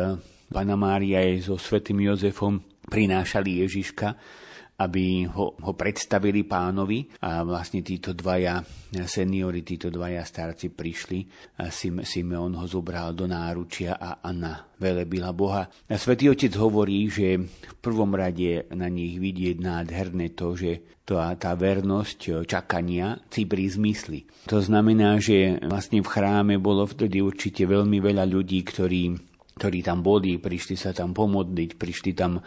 [0.51, 2.59] Pana Mária je so svetým Jozefom
[2.91, 4.19] prinášali Ježiška
[4.81, 8.65] aby ho, ho predstavili pánovi a vlastne títo dvaja
[9.05, 11.21] seniory, títo dvaja starci prišli
[11.63, 15.69] a Sim, Simeon ho zobral do náručia a Anna velebila Boha.
[15.69, 21.19] A Svetý Otec hovorí, že v prvom rade na nich vidieť nádherné to, že to
[21.19, 24.27] a tá vernosť čakania cibrí zmysly.
[24.51, 30.01] To znamená, že vlastne v chráme bolo vtedy určite veľmi veľa ľudí, ktorí ktorí tam
[30.01, 32.41] boli, prišli sa tam pomodliť, prišli tam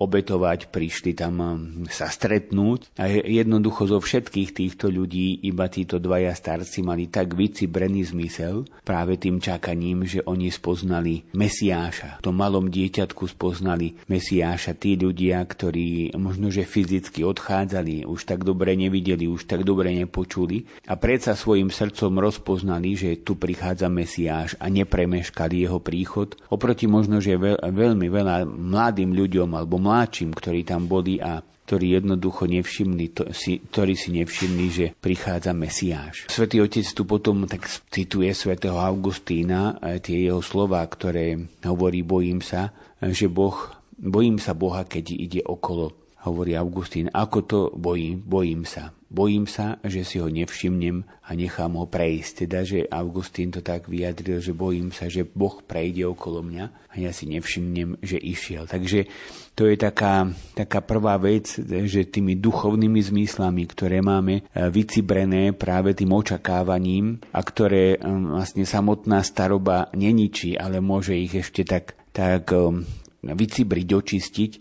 [0.00, 1.50] obetovať, prišli tam um,
[1.92, 2.96] sa stretnúť.
[2.96, 9.20] A jednoducho zo všetkých týchto ľudí iba títo dvaja starci mali tak vycibrený zmysel práve
[9.20, 12.24] tým čakaním, že oni spoznali Mesiáša.
[12.24, 18.42] V tom malom dieťatku spoznali Mesiáša tí ľudia, ktorí možno, že fyzicky odchádzali, už tak
[18.42, 24.56] dobre nevideli, už tak dobre nepočuli a predsa svojim srdcom rozpoznali, že tu prichádza Mesiáš
[24.56, 30.62] a nepremeškali jeho príchod Oproti možno, že veľ, veľmi veľa mladým ľuďom alebo mladším, ktorí
[30.62, 36.26] tam boli a ktorí jednoducho nevšimli, to, si, ktorí si nevšimli, že prichádza Mesiáš.
[36.26, 42.74] Svetý Otec tu potom tak cituje svätého Augustína, tie jeho slova, ktoré hovorí, bojím sa,
[42.98, 43.54] že Boh,
[44.02, 45.94] bojím sa Boha, keď ide okolo
[46.28, 48.92] hovorí Augustín, ako to bojím, bojím sa.
[49.10, 52.46] Bojím sa, že si ho nevšimnem a nechám ho prejsť.
[52.46, 56.94] Teda, že Augustín to tak vyjadril, že bojím sa, že Boh prejde okolo mňa a
[56.94, 58.70] ja si nevšimnem, že išiel.
[58.70, 59.10] Takže
[59.58, 65.98] to je taká, taká prvá vec, že tými duchovnými zmyslami, ktoré máme e, vycibrené práve
[65.98, 72.46] tým očakávaním a ktoré e, vlastne samotná staroba neničí, ale môže ich ešte tak, tak
[72.54, 72.86] e,
[73.26, 74.52] vycibriť, očistiť,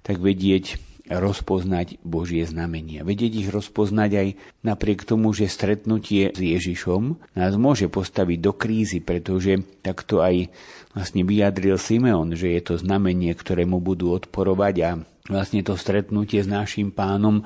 [0.00, 3.02] tak vedieť, rozpoznať Božie znamenia.
[3.02, 4.28] Vedieť ich rozpoznať aj
[4.62, 10.52] napriek tomu, že stretnutie s Ježišom nás môže postaviť do krízy, pretože takto aj
[10.92, 14.90] vlastne vyjadril Simeon, že je to znamenie, ktorému budú odporovať a
[15.28, 17.44] vlastne to stretnutie s našim pánom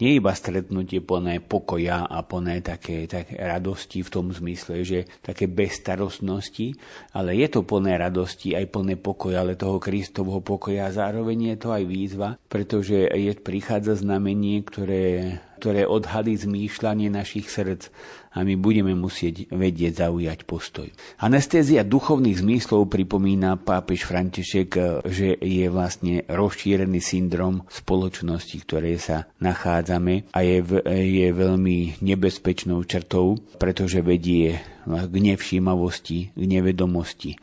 [0.00, 5.44] nie iba stretnutie plné pokoja a plné také, také radosti v tom zmysle, že také
[5.44, 6.72] bezstarostnosti,
[7.12, 10.88] ale je to plné radosti, aj plné pokoja, ale toho Kristovho pokoja.
[10.88, 17.52] A zároveň je to aj výzva, pretože je, prichádza znamenie, ktoré ktoré odhalí zmýšľanie našich
[17.52, 17.92] srdc
[18.30, 20.86] a my budeme musieť vedieť zaujať postoj.
[21.18, 30.30] Anestézia duchovných zmyslov pripomína pápež František, že je vlastne rozšírený syndrom spoločnosti, ktoré sa nachádzame
[30.30, 37.36] a je, je veľmi nebezpečnou črtou, pretože vedie k nevšímavosti, k nevedomosti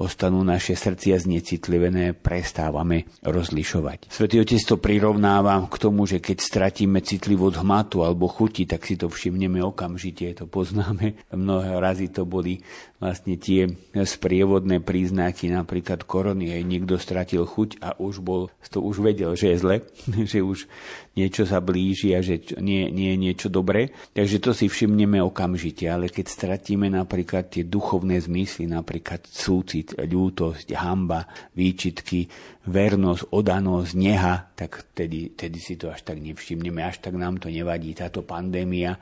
[0.00, 4.08] ostanú naše srdcia znecitlivené, prestávame rozlišovať.
[4.08, 8.96] Svetý Otec to prirovnáva k tomu, že keď stratíme citlivosť hmatu alebo chuti, tak si
[8.96, 11.20] to všimneme okamžite, to poznáme.
[11.36, 12.64] Mnohé razy to boli
[13.00, 19.00] vlastne tie sprievodné príznaky, napríklad korony, aj niekto stratil chuť a už bol, to už
[19.00, 19.76] vedel, že je zle,
[20.30, 20.68] že už
[21.16, 23.96] niečo sa blíži a že nie, nie je niečo dobré.
[24.12, 30.76] Takže to si všimneme okamžite, ale keď stratíme napríklad tie duchovné zmysly, napríklad súcit, ľútosť,
[30.76, 31.24] hamba,
[31.56, 32.28] výčitky,
[32.68, 37.48] vernosť, odanosť, neha, tak tedy, tedy si to až tak nevšimneme, až tak nám to
[37.48, 37.96] nevadí.
[37.96, 39.00] Táto pandémia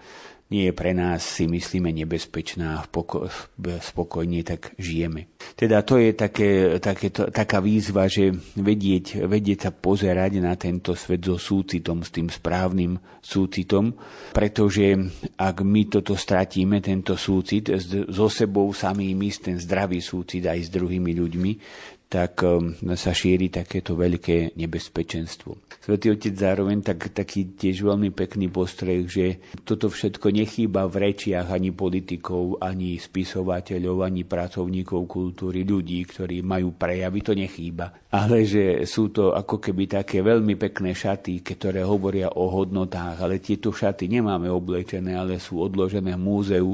[0.49, 2.89] nie je pre nás, si myslíme, nebezpečná a
[3.85, 5.29] spokojne tak žijeme.
[5.53, 10.97] Teda to je také, také to, taká výzva, že vedieť, vedieť sa pozerať na tento
[10.97, 13.93] svet so súcitom, s tým správnym súcitom,
[14.33, 14.97] pretože
[15.37, 17.69] ak my toto stratíme, tento súcit,
[18.09, 21.53] so sebou samými, ten zdravý súcit aj s druhými ľuďmi,
[22.09, 25.69] tak um, sa šíri takéto veľké nebezpečenstvo.
[25.85, 31.53] Svetý Otec zároveň tak, taký tiež veľmi pekný postreh, že toto všetko nechýba v rečiach
[31.53, 38.09] ani politikov, ani spisovateľov, ani pracovníkov kultúry, ľudí, ktorí majú prejavy, to nechýba.
[38.09, 43.37] Ale že sú to ako keby také veľmi pekné šaty, ktoré hovoria o hodnotách, ale
[43.37, 46.73] tieto šaty nemáme oblečené, ale sú odložené v múzeu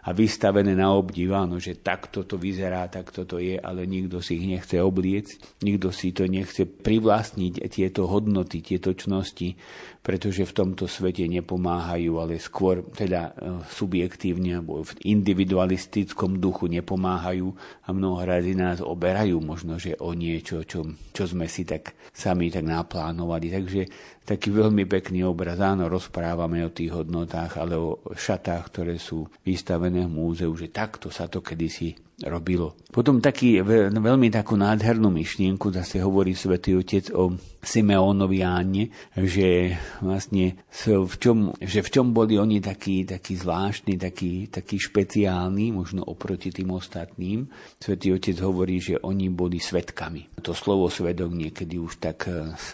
[0.00, 4.40] a vystavené na obdiv, áno, že takto to vyzerá, takto to je, ale nikto si
[4.40, 9.58] ich nechce chce obliecť, nikto si to nechce privlastniť tieto hodnoty, tieto čnosti,
[9.98, 17.50] pretože v tomto svete nepomáhajú, ale skôr teda e, subjektívne alebo v individualistickom duchu nepomáhajú
[17.82, 18.22] a mnoho
[18.54, 23.50] nás oberajú možno, že o niečo, čo, čo sme si tak sami tak naplánovali.
[23.50, 23.82] Takže
[24.24, 25.58] taký veľmi pekný obraz.
[25.58, 31.08] Áno, rozprávame o tých hodnotách, ale o šatách, ktoré sú vystavené v múzeu, že takto
[31.08, 32.76] sa to kedysi robilo.
[32.90, 40.66] Potom taký, veľmi takú nádhernú myšlienku zase hovorí svätý Otec o Simeónovi Anne, že vlastne
[40.84, 46.50] v čom, že v čom boli oni takí, takí zvláštni, takí, takí špeciálni, možno oproti
[46.50, 47.46] tým ostatným.
[47.78, 50.42] Svetý Otec hovorí, že oni boli svetkami.
[50.42, 52.26] To slovo svedok niekedy už tak,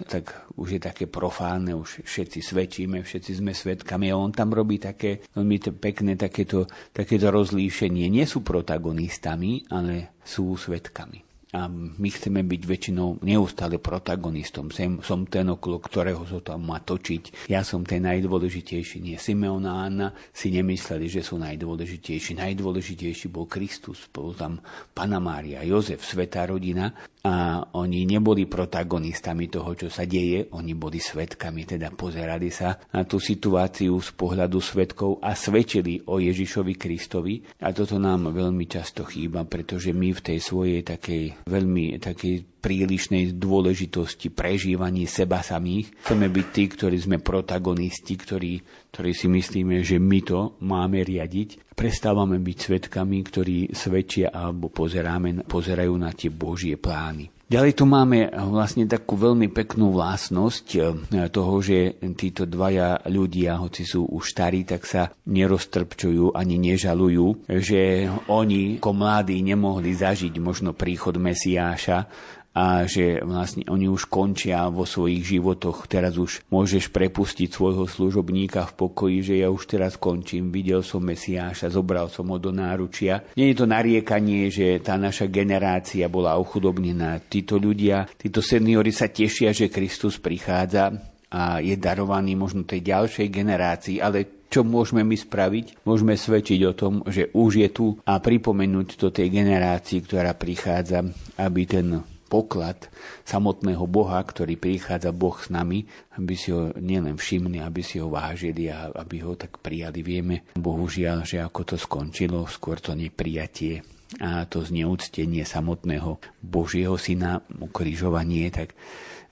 [0.09, 4.81] tak už je také profánne, už všetci svedčíme, všetci sme svetkami a on tam robí
[4.81, 6.65] také veľmi pekné takéto,
[6.97, 8.09] takéto rozlíšenie.
[8.09, 9.36] Nie sú protagonistami,
[9.69, 14.75] ale sú svetkami a my chceme byť väčšinou neustále protagonistom.
[14.75, 17.47] Sem, som ten, okolo ktorého sa tam má točiť.
[17.47, 18.99] Ja som ten najdôležitejší.
[18.99, 22.35] Nie Simeon a Anna si nemysleli, že sú najdôležitejší.
[22.43, 24.59] Najdôležitejší bol Kristus, bol tam
[24.91, 26.91] Pana Mária, Jozef, svetá rodina
[27.23, 33.07] a oni neboli protagonistami toho, čo sa deje, oni boli svetkami, teda pozerali sa na
[33.07, 37.43] tú situáciu z pohľadu svetkov a svedčili o Ježišovi Kristovi.
[37.63, 43.37] A toto nám veľmi často chýba, pretože my v tej svojej takej veľmi takej prílišnej
[43.37, 45.93] dôležitosti prežívaní seba samých.
[46.03, 48.53] Chceme byť tí, ktorí sme protagonisti, ktorí,
[48.91, 51.77] ktorí si myslíme, že my to máme riadiť.
[51.77, 57.36] Prestávame byť svetkami, ktorí svedčia alebo pozeráme, pozerajú na tie Božie plány.
[57.47, 63.87] Ďalej tu máme vlastne takú veľmi peknú vlastnosť eh, toho, že títo dvaja ľudia, hoci
[63.87, 70.75] sú už starí, tak sa neroztrpčujú ani nežalujú, že oni ako mladí nemohli zažiť možno
[70.75, 72.11] príchod Mesiáša
[72.57, 75.85] a že vlastne oni už končia vo svojich životoch.
[75.93, 81.05] Teraz už môžeš prepustiť svojho služobníka v pokoji, že ja už teraz končím, videl som
[81.05, 83.29] Mesiáša, zobral som ho do náručia.
[83.37, 87.21] Nie je to nariekanie, že tá naša generácia bola ochudobnená.
[87.29, 90.97] Títo ľudia, títo seniori sa tešia, že Kristus prichádza
[91.29, 95.85] a je darovaný možno tej ďalšej generácii, ale čo môžeme my spraviť?
[95.85, 101.05] Môžeme svedčiť o tom, že už je tu a pripomenúť to tej generácii, ktorá prichádza,
[101.37, 102.91] aby ten poklad
[103.23, 105.87] samotného Boha, ktorý prichádza Boh s nami,
[106.19, 110.03] aby si ho nielen všimli, aby si ho vážili a aby ho tak prijali.
[110.03, 113.81] Vieme, bohužiaľ, že ako to skončilo, skôr to neprijatie
[114.23, 118.79] a to zneúctenie samotného Božieho syna, ukrižovanie, tak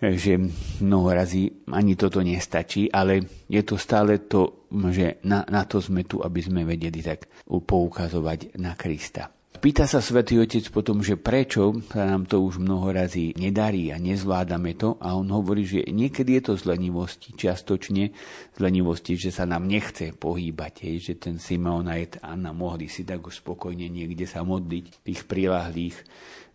[0.03, 0.37] že
[0.83, 6.05] mnoho razy ani toto nestačí, ale je to stále to, že na, na to sme
[6.05, 9.31] tu, aby sme vedeli tak poukazovať na Krista.
[9.55, 14.03] Pýta sa svätý Otec potom, že prečo sa nám to už mnoho razy nedarí a
[14.03, 18.05] nezvládame to a on hovorí, že niekedy je to z lenivosti, čiastočne
[18.51, 23.07] z lenivosti, že sa nám nechce pohýbať, hej, že ten Simon a Anna mohli si
[23.09, 25.97] tak už spokojne niekde sa modliť v tých prilahlých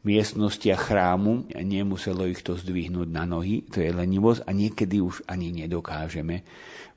[0.03, 5.27] miestnostiach chrámu a nemuselo ich to zdvihnúť na nohy, to je lenivosť a niekedy už
[5.27, 6.45] ani nedokážeme,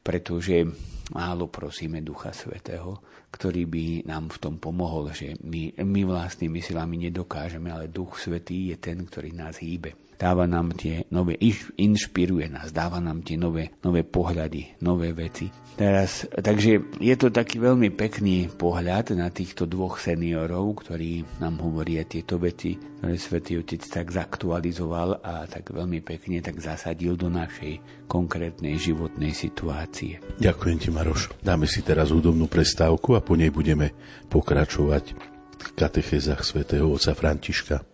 [0.03, 0.66] pretože
[1.14, 7.09] málo prosíme Ducha Svetého ktorý by nám v tom pomohol, že my, my vlastnými silami
[7.09, 10.12] nedokážeme, ale Duch Svetý je ten, ktorý nás hýbe.
[10.23, 11.35] Dáva nám tie nové,
[11.75, 15.51] inšpiruje nás, dáva nám tie nové, nové pohľady, nové veci.
[15.75, 22.07] Teraz, takže je to taký veľmi pekný pohľad na týchto dvoch seniorov, ktorí nám hovoria
[22.07, 28.07] tieto veci, ktoré Svetý Otec tak zaktualizoval a tak veľmi pekne tak zasadil do našej
[28.07, 30.23] konkrétnej životnej situácie.
[30.39, 31.35] Ďakujem ti, Maroš.
[31.43, 33.91] Dáme si teraz údobnú prestávku a po nej budeme
[34.31, 35.18] pokračovať
[35.59, 37.91] v katechezách svätého otca Františka.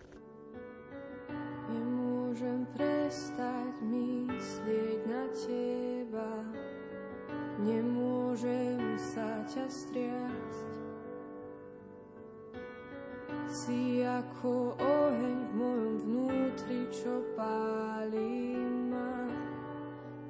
[13.49, 18.53] si ako oheň v mojom vnútri, čo páli
[18.93, 19.25] ma.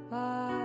[0.07, 0.58] Páli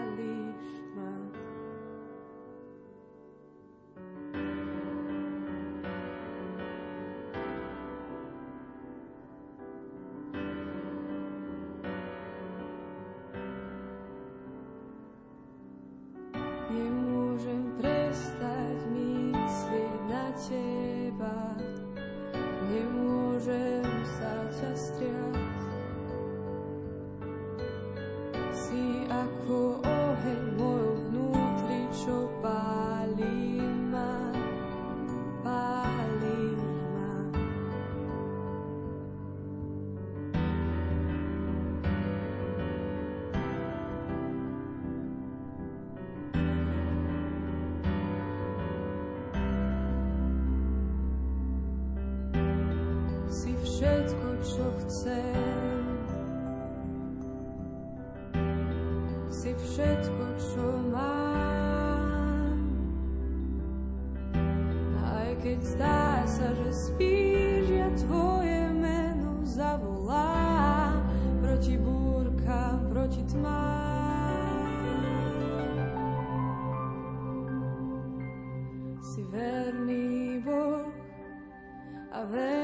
[23.44, 25.36] môžem sa ťa striať.
[28.56, 30.83] Si ako oheň môj
[79.14, 80.90] Si verný Boh
[82.10, 82.63] a verný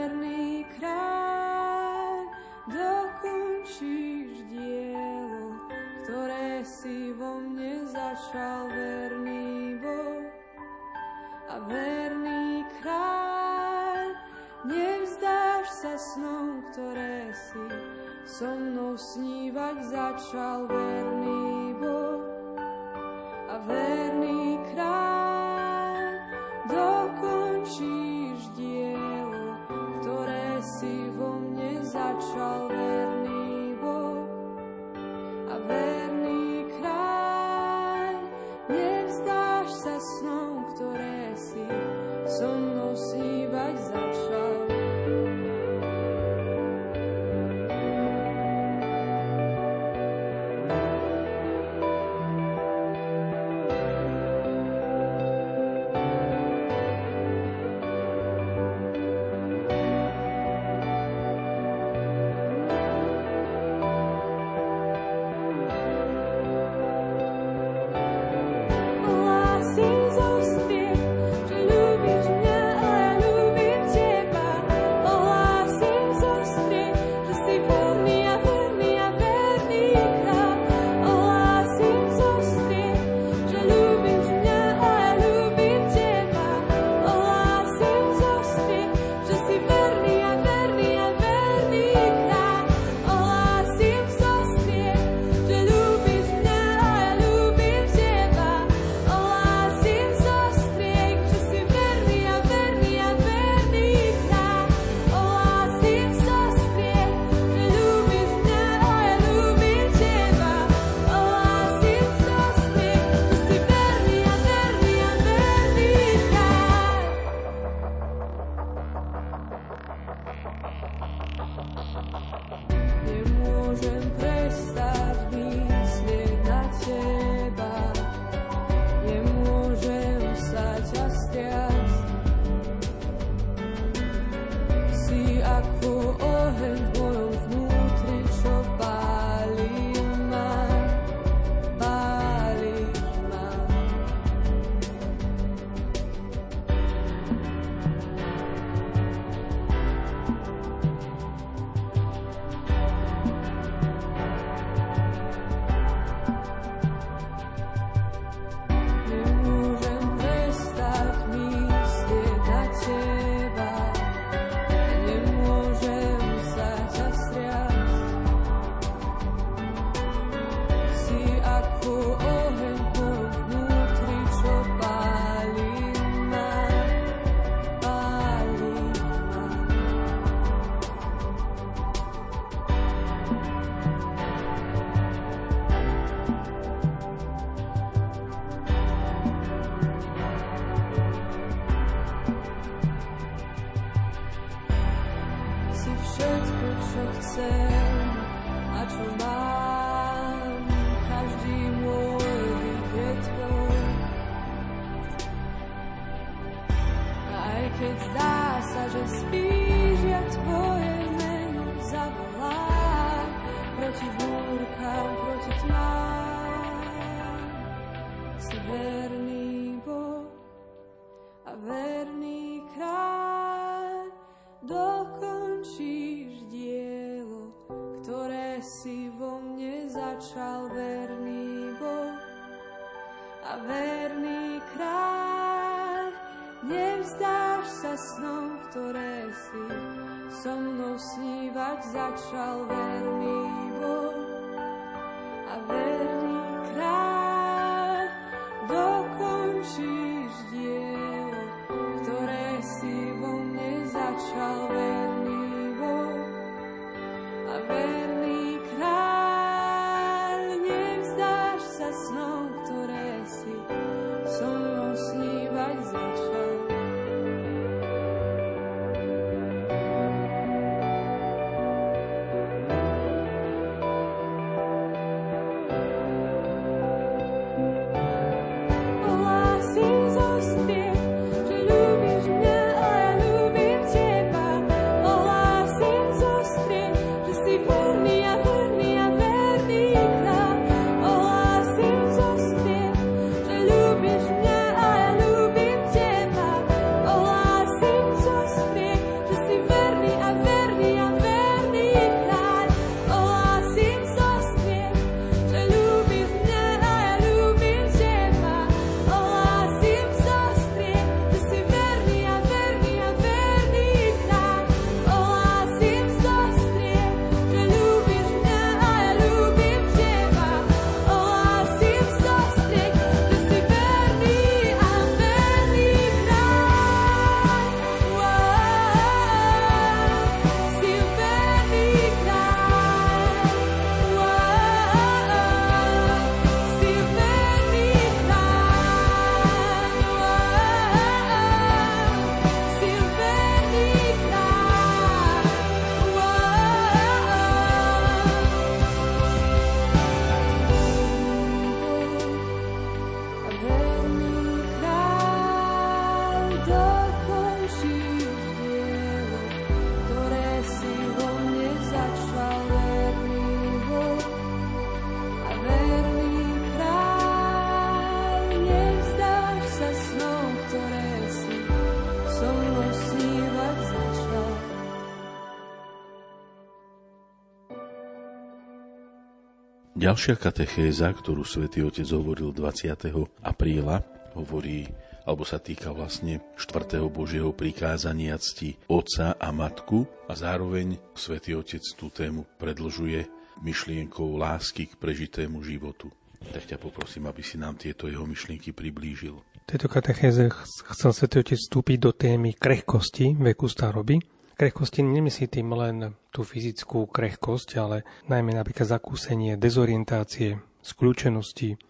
[380.11, 383.15] Ďalšia katechéza, ktorú svätý Otec hovoril 20.
[383.47, 384.03] apríla,
[384.35, 384.91] hovorí
[385.23, 391.87] alebo sa týka vlastne štvrtého Božieho prikázania cti otca a matku a zároveň svätý Otec
[391.95, 393.31] tú tému predlžuje
[393.63, 396.11] myšlienkou lásky k prežitému životu.
[396.43, 399.39] Tak ťa poprosím, aby si nám tieto jeho myšlienky priblížil.
[399.39, 400.51] V tejto katechéze
[400.91, 404.19] chcel Svetý Otec vstúpiť do témy krehkosti veku staroby.
[404.61, 411.81] Krehkosti nemyslí tým len tú fyzickú krehkosť, ale najmä napríklad zakúsenie dezorientácie, skľúčenosti,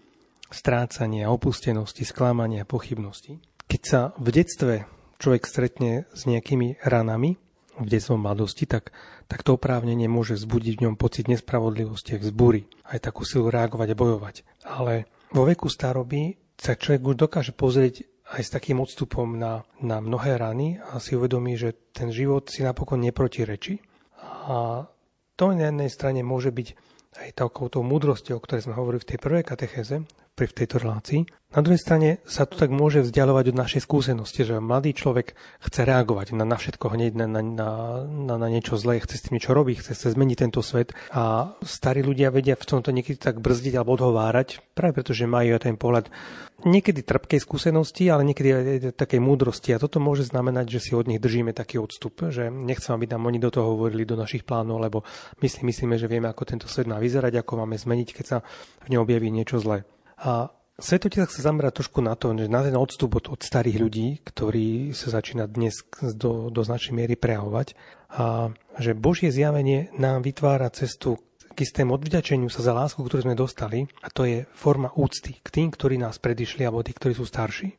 [0.55, 3.43] strácania, opustenosti, sklamania, pochybnosti.
[3.67, 4.75] Keď sa v detstve
[5.19, 7.43] človek stretne s nejakými ranami,
[7.75, 8.95] v detstvom mladosti, tak,
[9.27, 13.99] tak to oprávnenie môže vzbudiť v ňom pocit nespravodlivosti, vzbúry, aj takú silu reagovať a
[13.99, 14.37] bojovať.
[14.63, 19.99] Ale vo veku staroby sa človek už dokáže pozrieť aj s takým odstupom na, na
[19.99, 23.83] mnohé rany a si uvedomí, že ten život si napokon neprotirečí.
[24.47, 24.87] A
[25.35, 26.69] to na jednej strane môže byť
[27.19, 30.07] aj takouto múdrosťou, o ktorej sme hovorili v tej prvej katechéze,
[30.47, 31.27] v tejto relácii.
[31.51, 35.35] Na druhej strane sa to tak môže vzdialovať od našej skúsenosti, že mladý človek
[35.67, 37.43] chce reagovať na, na všetko hneď, na, na,
[38.07, 41.51] na, na niečo zlé, chce s tým niečo robiť, chce, chce zmeniť tento svet a
[41.67, 45.75] starí ľudia vedia v tomto niekedy tak brzdiť alebo odhovárať, práve preto, že majú ten
[45.75, 46.07] pohľad
[46.63, 51.11] niekedy trpkej skúsenosti, ale niekedy aj takej múdrosti a toto môže znamenať, že si od
[51.11, 54.79] nich držíme taký odstup, že nechcem, aby nám oni do toho hovorili do našich plánov,
[54.79, 55.03] lebo
[55.43, 58.39] my si myslíme, že vieme, ako tento svet má vyzerať, ako máme zmeniť, keď sa
[58.87, 59.83] v ňom objaví niečo zlé.
[60.21, 64.09] A Svetotiaľ sa zamerá trošku na to, že na ten odstup od, od starých ľudí,
[64.25, 65.85] ktorý sa začína dnes
[66.17, 67.77] do, do značnej miery prejavovať
[68.09, 68.49] a
[68.81, 71.21] že Božie zjavenie nám vytvára cestu
[71.53, 75.49] k istému odvďačeniu sa za lásku, ktorú sme dostali a to je forma úcty k
[75.53, 77.77] tým, ktorí nás predišli alebo tí, ktorí sú starší.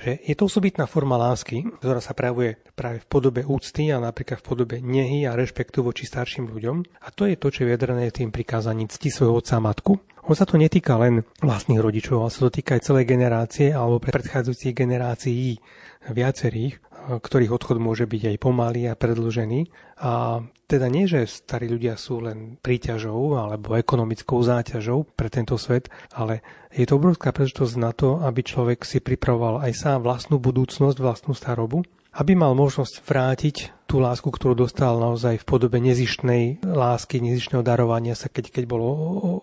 [0.00, 4.40] Že je to osobitná forma lásky, ktorá sa prejavuje práve v podobe úcty a napríklad
[4.40, 7.04] v podobe nehy a rešpektu voči starším ľuďom.
[7.04, 10.00] A to je to, čo je vyjadrené tým prikázaním cti svojho otca a matku.
[10.24, 14.00] On sa to netýka len vlastných rodičov, ale sa to týka aj celej generácie alebo
[14.00, 15.60] predchádzajúcich generácií
[16.08, 16.80] viacerých,
[17.18, 19.66] ktorých odchod môže byť aj pomalý a predlžený.
[19.98, 25.90] A teda nie, že starí ľudia sú len príťažou alebo ekonomickou záťažou pre tento svet,
[26.14, 30.96] ale je to obrovská príležitosť na to, aby človek si pripravoval aj sám vlastnú budúcnosť,
[31.02, 37.22] vlastnú starobu aby mal možnosť vrátiť tú lásku, ktorú dostal naozaj v podobe nezištnej lásky,
[37.22, 38.82] nezištného darovania sa, keď, keď bol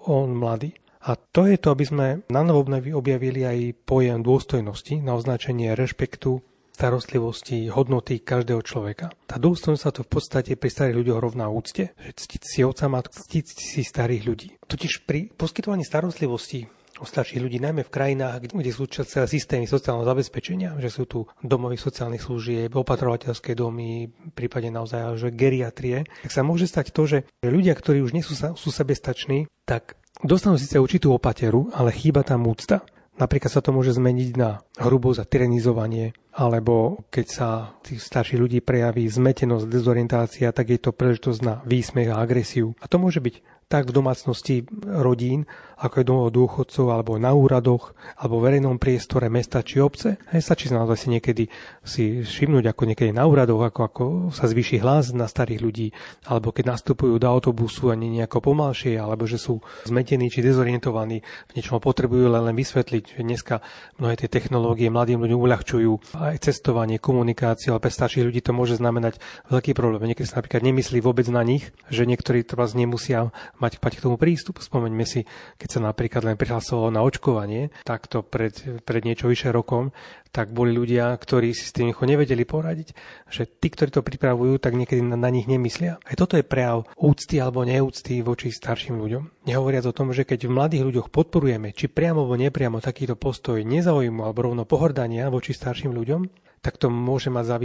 [0.04, 0.76] on mladý.
[1.08, 6.44] A to je to, aby sme na novo objavili aj pojem dôstojnosti na označenie rešpektu,
[6.78, 9.10] starostlivosti, hodnoty každého človeka.
[9.26, 12.86] Tá dôstojnosť sa to v podstate pri starých ľuďoch rovná úcte, že ctiť si oca,
[12.86, 14.48] matku, ctiť si starých ľudí.
[14.70, 16.70] Totiž pri poskytovaní starostlivosti
[17.02, 21.20] o starších ľudí, najmä v krajinách, kde sú celé systémy sociálneho zabezpečenia, že sú tu
[21.46, 27.18] domovy sociálnych služieb, opatrovateľské domy, prípade naozaj že geriatrie, tak sa môže stať to, že
[27.46, 32.50] ľudia, ktorí už nie sú, sú sebestační, tak dostanú síce určitú opateru, ale chýba tam
[32.50, 32.82] úcta.
[33.18, 37.50] Napríklad sa to môže zmeniť na hrubosť a tyranizovanie, alebo keď sa
[37.82, 42.78] tých starších ľudí prejaví zmetenosť, dezorientácia, tak je to príležitosť na výsmech a agresiu.
[42.78, 44.56] A to môže byť tak v domácnosti
[44.88, 45.44] rodín,
[45.76, 50.16] ako je domov dôchodcov, alebo na úradoch, alebo v verejnom priestore mesta či obce.
[50.32, 51.44] Hej, stačí sa naozaj si niekedy
[51.84, 55.88] si všimnúť, ako niekedy na úradoch, ako, ako sa zvýši hlas na starých ľudí,
[56.32, 61.20] alebo keď nastupujú do autobusu a nie nejako pomalšie, alebo že sú zmetení či dezorientovaní,
[61.22, 63.60] v niečom potrebujú len, len vysvetliť, že dneska
[64.00, 65.92] mnohé tie technológie mladým ľuďom uľahčujú
[66.34, 70.12] aj cestovanie, komunikáciu, ale pre starších ľudí to môže znamenať veľký problém.
[70.12, 74.04] Niekedy sa napríklad nemyslí vôbec na nich, že niektorí to vás nemusia mať, mať k
[74.04, 74.60] tomu prístup.
[74.60, 75.24] Spomeňme si,
[75.58, 78.54] keď sa napríklad len prihlasovalo na očkovanie, takto pred,
[78.84, 79.96] pred niečo vyše rokom,
[80.32, 82.94] tak boli ľudia, ktorí si s tým nevedeli poradiť,
[83.28, 86.00] že tí, ktorí to pripravujú, tak niekedy na, na nich nemyslia.
[86.04, 89.48] Aj toto je prejav úcty alebo neúcty voči starším ľuďom.
[89.50, 93.62] Nehovoriac o tom, že keď v mladých ľuďoch podporujeme, či priamo alebo nepriamo takýto postoj
[93.64, 96.22] nezaujímu alebo rovno pohordania voči starším ľuďom,
[96.62, 97.58] tak to môže mať za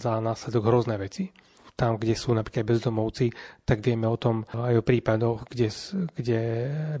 [0.00, 1.30] za následok hrozné veci
[1.80, 3.32] tam, kde sú napríklad bezdomovci,
[3.64, 5.72] tak vieme o tom aj o prípadoch, kde,
[6.12, 6.38] kde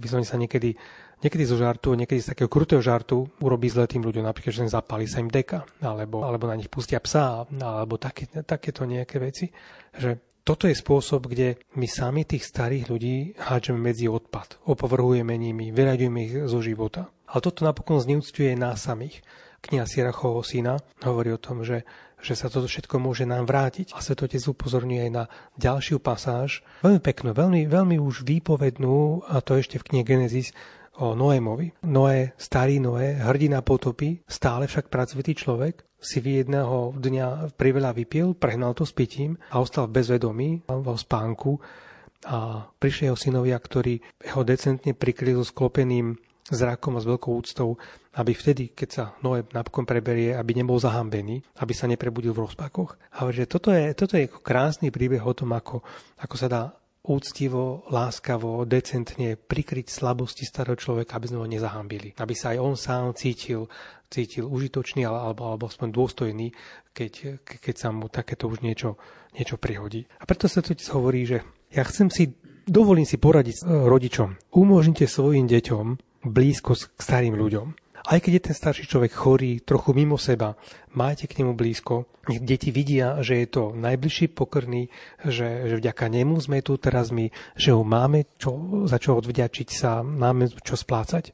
[0.00, 0.80] vyslovene sa niekedy,
[1.20, 5.08] niekedy zo žartu, niekedy z takého krutého žartu urobí zle tým ľuďom, napríklad, že zapáli
[5.08, 9.48] sa im deka, alebo, alebo na nich pustia psa, alebo také, takéto nejaké veci.
[9.96, 15.70] Že toto je spôsob, kde my sami tých starých ľudí hádžeme medzi odpad, opovrhujeme nimi,
[15.70, 17.12] vyraďujeme ich zo života.
[17.30, 19.22] Ale toto napokon zneúctuje nás samých.
[19.60, 21.84] Kniha Sirachovho syna hovorí o tom, že
[22.20, 23.96] že sa toto všetko môže nám vrátiť.
[23.96, 25.24] A Svetotec upozorňuje aj na
[25.56, 30.52] ďalšiu pasáž, veľmi peknú, veľmi, veľmi už výpovednú, a to ešte v knihe Genesis,
[31.00, 31.72] o Noémovi.
[31.88, 38.32] Noé, starý Noé, hrdina potopy, stále však pracovitý človek, si v jedného dňa priveľa vypil,
[38.32, 41.60] prehnal to s pitím a ostal v bezvedomí, vo spánku
[42.24, 44.00] a prišli jeho synovia, ktorí
[44.36, 46.16] ho decentne prikryli so sklopeným
[46.50, 47.78] zrakom a s veľkou úctou,
[48.16, 52.98] aby vtedy, keď sa Noé napokon preberie, aby nebol zahambený, aby sa neprebudil v rozpakoch.
[53.16, 55.84] A že toto je, toto je krásny príbeh o tom, ako,
[56.18, 56.62] ako sa dá
[57.00, 62.12] úctivo, láskavo, decentne prikryť slabosti starého človeka, aby sme ho nezahambili.
[62.20, 63.72] Aby sa aj on sám cítil,
[64.12, 66.52] cítil užitočný alebo, alebo aspoň dôstojný,
[66.92, 69.00] keď, keď sa mu takéto už niečo,
[69.32, 70.04] niečo prihodí.
[70.20, 71.40] A preto sa tu hovorí, že
[71.72, 72.36] ja chcem si,
[72.68, 74.52] dovolím si poradiť rodičom.
[74.52, 75.84] Umožnite svojim deťom
[76.28, 77.89] blízkosť k starým ľuďom.
[78.06, 80.56] Aj keď je ten starší človek chorý, trochu mimo seba,
[80.96, 82.08] máte k nemu blízko.
[82.28, 84.88] Nech deti vidia, že je to najbližší pokrný,
[85.24, 89.68] že, že vďaka nemu sme tu teraz my, že ho máme čo, za čo odvďačiť
[89.68, 91.32] sa, máme čo splácať.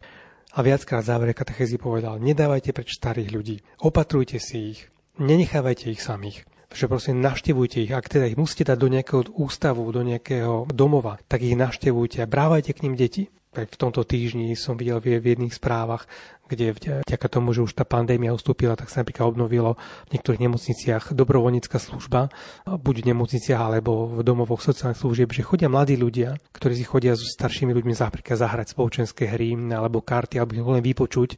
[0.56, 4.80] A viackrát závere katechézy povedal, nedávajte preč starých ľudí, opatrujte si ich,
[5.20, 9.88] nenechávajte ich samých že prosím navštevujte ich, ak teda ich musíte dať do nejakého ústavu,
[9.88, 13.32] do nejakého domova, tak ich navštevujte a brávajte k ním deti
[13.64, 16.04] v tomto týždni som videl v jedných správach,
[16.46, 19.74] kde vďaka tomu, že už tá pandémia ustúpila, tak sa napríklad obnovilo
[20.06, 22.30] v niektorých nemocniciach dobrovoľnícka služba,
[22.68, 27.18] buď v nemocniciach alebo v domovoch sociálnych služieb, že chodia mladí ľudia, ktorí si chodia
[27.18, 31.34] so staršími ľuďmi napríklad zahrať spoločenské hry alebo karty, alebo len vypočuť,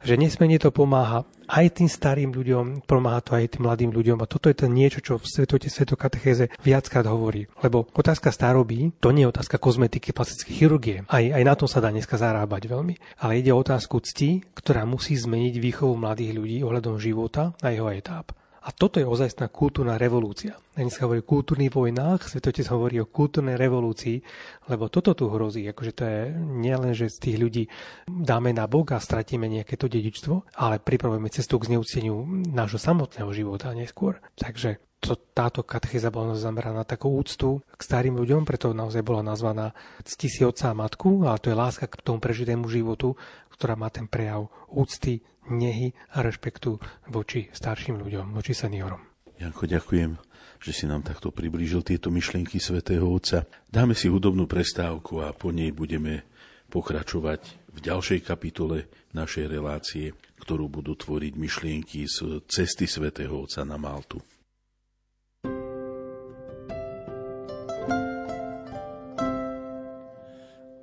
[0.00, 4.22] že nesmierne to pomáha aj tým starým ľuďom, pomáha to aj tým mladým ľuďom.
[4.22, 7.50] A toto je to niečo, čo v svetote svetokatechéze viackrát hovorí.
[7.60, 10.96] Lebo otázka staroby, to nie je otázka kozmetiky, plastickej chirurgie.
[11.10, 12.94] Aj, aj na tom sa dá dneska zarábať veľmi.
[13.18, 17.90] Ale ide o otázku cti, ktorá musí zmeniť výchovu mladých ľudí ohľadom života a jeho
[17.90, 18.30] etáp.
[18.60, 20.60] A toto je ozajstná kultúrna revolúcia.
[20.76, 24.20] Ani sa hovorí o kultúrnych vojnách, Svetotec hovorí o kultúrnej revolúcii,
[24.68, 25.64] lebo toto tu hrozí.
[25.64, 27.64] Akože to je nielen, že z tých ľudí
[28.04, 32.20] dáme na bok a stratíme nejaké to dedičstvo, ale pripravujeme cestu k zneúcteniu
[32.52, 34.20] nášho samotného života neskôr.
[34.36, 39.24] Takže to, táto katechéza bola zameraná na takú úctu k starým ľuďom, preto naozaj bola
[39.24, 39.72] nazvaná
[40.04, 43.16] Cti si otca a matku, ale to je láska k tomu prežitému životu,
[43.56, 46.78] ktorá má ten prejav úcty, nehy a rešpektu
[47.10, 49.02] voči starším ľuďom, voči seniorom.
[49.40, 50.20] Janko, ďakujem,
[50.60, 53.48] že si nám takto priblížil tieto myšlienky svätého Otca.
[53.72, 56.28] Dáme si hudobnú prestávku a po nej budeme
[56.68, 58.86] pokračovať v ďalšej kapitole
[59.16, 64.22] našej relácie, ktorú budú tvoriť myšlienky z cesty svätého Otca na Maltu.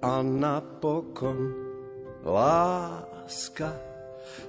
[0.01, 1.53] A napokon
[2.25, 3.86] láska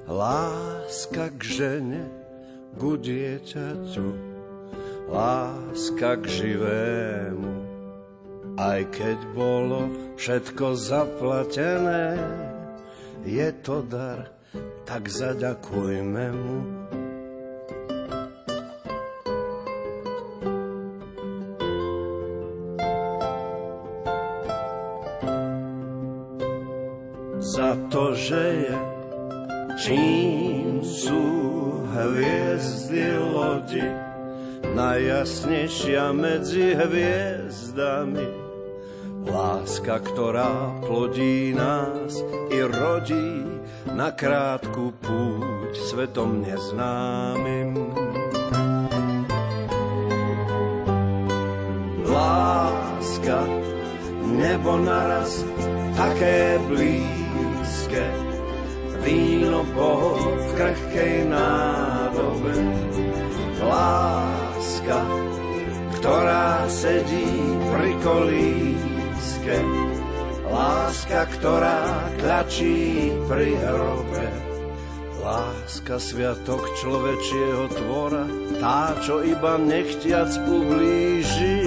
[0.08, 2.02] Láska k žene,
[2.80, 4.08] ku dieťaťu,
[5.12, 7.52] láska k živému.
[8.58, 9.86] Aj keď bolo
[10.18, 12.18] všetko zaplatené,
[13.22, 14.32] je to dar,
[14.88, 16.58] tak zaďakujme mu.
[35.48, 38.28] Najjasnejšia medzi hviezdami.
[39.24, 42.20] Láska, ktorá plodí nás
[42.52, 43.48] i rodí
[43.96, 47.72] na krátku púť svetom neznámym.
[52.04, 53.40] Láska,
[54.28, 55.44] nebo naraz
[55.96, 58.04] také blízke,
[59.00, 62.52] víno Boh v krehkej nádobe.
[63.64, 65.27] Láska,
[65.98, 67.26] ktorá sedí
[67.74, 69.58] pri kolíske,
[70.46, 74.26] láska, ktorá tlačí pri hrobe.
[75.18, 78.24] Láska, sviatok človečieho tvora,
[78.62, 81.66] tá, čo iba nechtiac ublíži.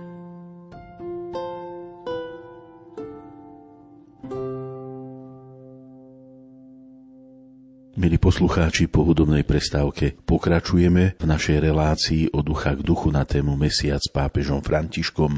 [8.01, 13.53] Milí poslucháči, po hudobnej prestávke pokračujeme v našej relácii o ducha k duchu na tému
[13.53, 15.37] Mesiac s pápežom Františkom.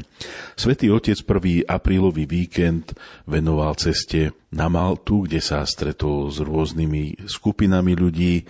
[0.56, 1.68] Svetý Otec 1.
[1.68, 2.96] aprílový víkend
[3.28, 8.48] venoval ceste na Maltu, kde sa stretol s rôznymi skupinami ľudí,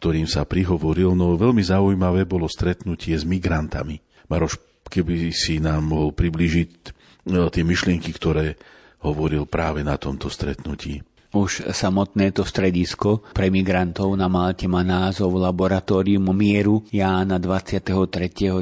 [0.00, 4.00] ktorým sa prihovoril, no veľmi zaujímavé bolo stretnutie s migrantami.
[4.32, 4.56] Maroš,
[4.88, 6.96] keby si nám mohol približiť
[7.28, 8.56] no, tie myšlienky, ktoré
[9.04, 11.04] hovoril práve na tomto stretnutí.
[11.30, 17.86] Už samotné to stredisko pre migrantov na Malte má názov Laboratórium mieru Jána 23.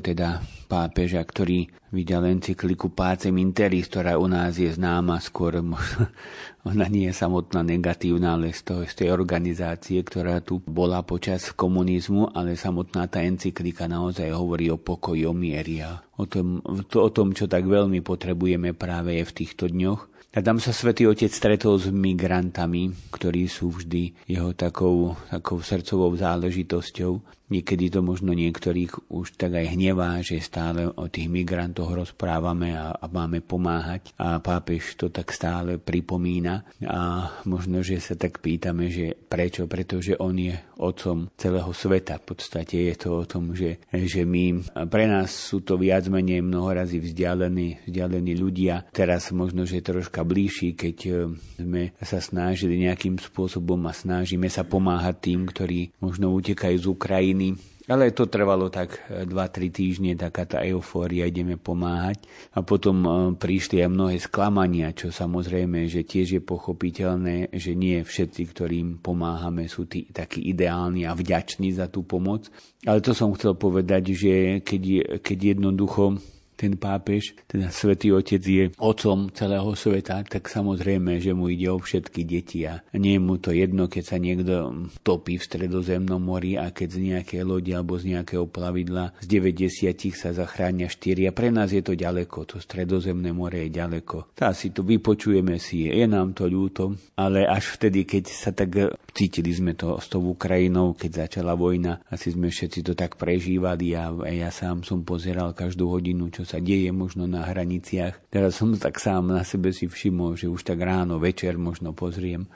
[0.04, 5.64] teda pápeža, ktorý videl encykliku Pácem Interis, ktorá u nás je známa skôr,
[6.68, 11.56] ona nie je samotná negatívna, ale z, toho, z tej organizácie, ktorá tu bola počas
[11.56, 17.00] komunizmu, ale samotná tá encyklika naozaj hovorí o pokoji, o miery a o tom, to,
[17.00, 21.80] o tom, čo tak veľmi potrebujeme práve v týchto dňoch tam sa svätý Otec stretol
[21.80, 27.37] s migrantami, ktorí sú vždy jeho takou, takou srdcovou záležitosťou.
[27.48, 32.92] Niekedy to možno niektorých už tak aj hnevá, že stále o tých migrantoch rozprávame a,
[32.92, 34.12] a máme pomáhať.
[34.20, 36.68] A pápež to tak stále pripomína.
[36.84, 39.64] A možno, že sa tak pýtame, že prečo?
[39.64, 42.20] Pretože on je otcom celého sveta.
[42.20, 46.44] V podstate je to o tom, že, že my, pre nás sú to viac menej
[46.44, 48.86] mnohorazí vzdialení, vzdialení ľudia.
[48.92, 51.12] Teraz možno, že troška bližší, keď e,
[51.58, 57.37] sme sa snažili nejakým spôsobom a snažíme sa pomáhať tým, ktorí možno utekajú z Ukrajiny
[57.38, 57.78] rodiny.
[57.88, 62.20] Ale to trvalo tak 2-3 e, týždne, taká tá eufória, ideme pomáhať.
[62.52, 68.04] A potom e, prišli aj mnohé sklamania, čo samozrejme, že tiež je pochopiteľné, že nie
[68.04, 72.52] všetci, ktorým pomáhame, sú tí, takí ideálni a vďační za tú pomoc.
[72.84, 76.20] Ale to som chcel povedať, že keď, keď jednoducho
[76.58, 81.78] ten pápež, teda svätý Otec je otcom celého sveta, tak samozrejme, že mu ide o
[81.78, 84.74] všetky deti a nie je mu to jedno, keď sa niekto
[85.06, 89.94] topí v stredozemnom mori a keď z nejakej lodi alebo z nejakého plavidla z 90
[90.18, 94.34] sa zachránia 4 a pre nás je to ďaleko, to stredozemné more je ďaleko.
[94.34, 98.98] Tá si to vypočujeme si, je nám to ľúto, ale až vtedy, keď sa tak
[99.14, 103.92] cítili sme to s tou Ukrajinou, keď začala vojna, asi sme všetci to tak prežívali
[103.94, 108.32] a ja sám som pozeral každú hodinu, čo sa deje možno na hraniciach.
[108.32, 112.48] Teraz som tak sám na sebe si všimol, že už tak ráno, večer možno pozriem,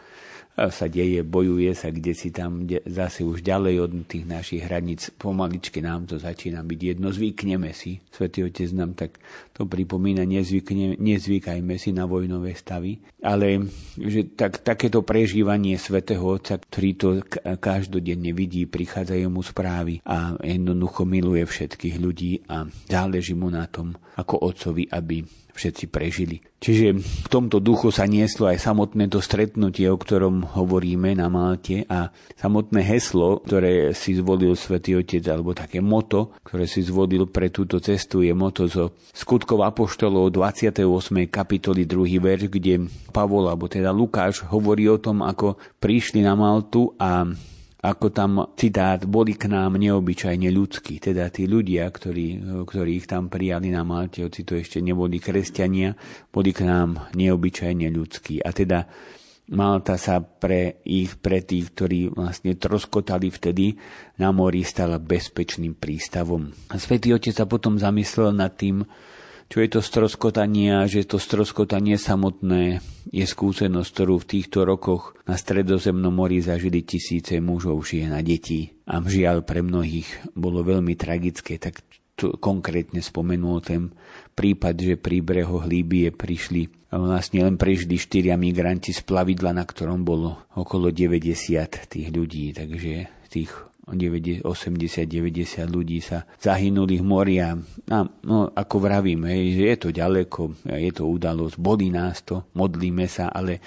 [0.53, 5.09] sa deje, bojuje sa kde si tam kde, zase už ďalej od tých našich hraníc.
[5.17, 8.05] Pomaličky nám to začína byť jedno, zvykneme si.
[8.13, 9.17] Svetý Otec nám tak
[9.57, 13.01] to pripomína, nezvykne, nezvykajme si na vojnové stavy.
[13.25, 13.65] Ale
[13.97, 17.09] že tak, takéto prežívanie Svetého Otca, ktorý to
[17.57, 23.97] každodenne vidí, prichádzajú mu správy a jednoducho miluje všetkých ľudí a záleží mu na tom
[24.21, 26.41] ako otcovi, aby všetci prežili.
[26.63, 31.83] Čiže v tomto duchu sa nieslo aj samotné to stretnutie, o ktorom hovoríme na Malte
[31.91, 37.51] a samotné heslo, ktoré si zvolil svätý Otec, alebo také moto, ktoré si zvolil pre
[37.51, 40.87] túto cestu, je moto zo skutkov Apoštolov 28.
[41.27, 42.23] kapitoly 2.
[42.23, 47.27] verš, kde Pavol, alebo teda Lukáš, hovorí o tom, ako prišli na Maltu a
[47.83, 53.27] ako tam, citát, boli k nám neobyčajne ľudskí, teda tí ľudia, ktorí, ktorí ich tam
[53.27, 55.99] prijali na Malte, hoci to ešte neboli kresťania,
[56.31, 58.39] boli k nám neobyčajne ľudskí.
[58.39, 58.87] A teda
[59.51, 63.75] Malta sa pre ich, pre tých, ktorí vlastne troskotali vtedy
[64.23, 66.55] na mori, stala bezpečným prístavom.
[66.71, 68.87] A Svetý Otec sa potom zamyslel nad tým,
[69.53, 72.81] čo je to stroskotanie a že to stroskotanie samotné
[73.13, 78.73] je skúsenosť, ktorú v týchto rokoch na stredozemnom mori zažili tisíce mužov, žien a detí.
[78.89, 81.85] A žiaľ pre mnohých bolo veľmi tragické, tak
[82.17, 83.93] tu konkrétne spomenul ten
[84.33, 90.01] prípad, že pri brehoch Líbie prišli vlastne len prežili štyria migranti z plavidla, na ktorom
[90.01, 93.53] bolo okolo 90 tých ľudí, takže tých
[93.83, 100.43] 80-90 ľudí sa zahynuli v mori a, no, ako vravím, hej, že je to ďaleko,
[100.71, 103.59] je to udalosť, bodí nás to, modlíme sa, ale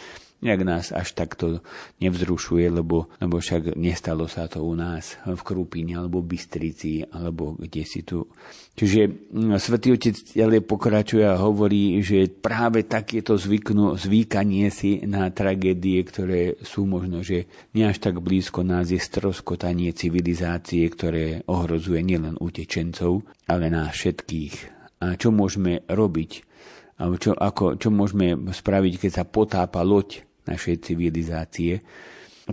[0.44, 1.64] nejak nás až takto
[2.04, 7.84] nevzrušuje, lebo, lebo však nestalo sa to u nás v Krupine alebo Bystrici alebo kde
[7.88, 8.28] si tu.
[8.76, 15.32] Čiže mm, Svetý Otec ďalej pokračuje a hovorí, že práve takéto zvyknú, zvykanie si na
[15.32, 22.04] tragédie, ktoré sú možno, že nie až tak blízko nás je stroskotanie civilizácie, ktoré ohrozuje
[22.04, 24.76] nielen utečencov, ale nás všetkých.
[25.04, 26.55] A čo môžeme robiť?
[26.96, 31.84] Čo, ako, čo môžeme spraviť, keď sa potápa loď našej civilizácie.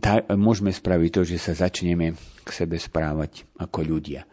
[0.02, 4.26] tá, môžeme spraviť to, že sa začneme k sebe správať ako ľudia.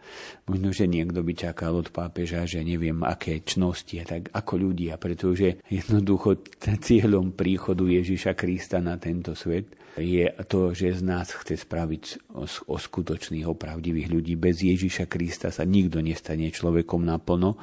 [0.50, 5.62] Možno, že niekto by čakal od pápeža, že neviem, aké čnosti, tak ako ľudia, pretože
[5.70, 12.32] jednoducho cieľom príchodu Ježiša Krista na tento svet je to, že z nás chce spraviť
[12.34, 14.34] o, o skutočných, opravdivých ľudí.
[14.38, 17.58] Bez Ježiša Krista sa nikto nestane človekom naplno.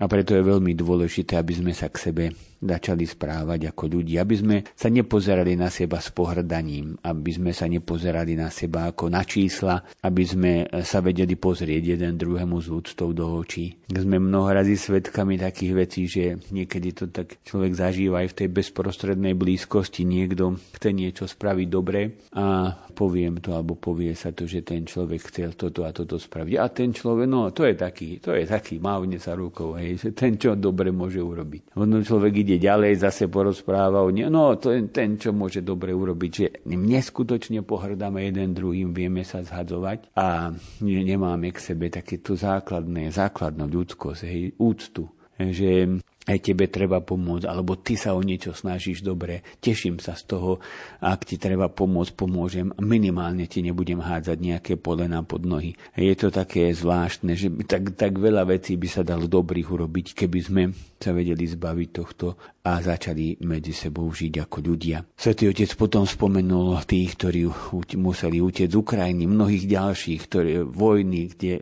[0.00, 2.24] A preto je veľmi dôležité, aby sme sa k sebe
[2.60, 7.64] začali správať ako ľudí, aby sme sa nepozerali na seba s pohrdaním, aby sme sa
[7.66, 10.52] nepozerali na seba ako na čísla, aby sme
[10.84, 13.80] sa vedeli pozrieť jeden druhému z úctou do očí.
[13.88, 18.48] Sme mnoho razy svetkami takých vecí, že niekedy to tak človek zažíva aj v tej
[18.52, 20.04] bezprostrednej blízkosti.
[20.04, 25.32] Niekto chce niečo spraviť dobre a poviem to, alebo povie sa to, že ten človek
[25.32, 26.54] chcel toto a toto spraviť.
[26.60, 30.08] A ten človek, no to je taký, to je taký, mávne sa rukou, hej, že
[30.12, 31.76] ten čo dobre môže urobiť.
[31.78, 35.94] Ono človek ide ide ďalej, zase porozpráva o No, to je ten, čo môže dobre
[35.94, 40.50] urobiť, že neskutočne pohrdáme jeden druhým, vieme sa zhadzovať a
[40.82, 45.06] nemáme k sebe takéto základné, základnú ľudskosť, hej, úctu.
[45.38, 50.28] Že aj tebe treba pomôcť, alebo ty sa o niečo snažíš dobre, teším sa z
[50.28, 50.60] toho,
[51.00, 55.72] ak ti treba pomôcť, pomôžem, minimálne ti nebudem hádzať nejaké polena pod nohy.
[55.96, 60.38] Je to také zvláštne, že tak, tak veľa vecí by sa dalo dobrých urobiť, keby
[60.44, 60.62] sme
[61.00, 62.36] sa vedeli zbaviť tohto
[62.70, 65.02] a začali medzi sebou žiť ako ľudia.
[65.18, 67.50] Svetý otec potom spomenul tých, ktorí
[67.98, 71.60] museli utieť z Ukrajiny, mnohých ďalších, ktoré vojny, kde e,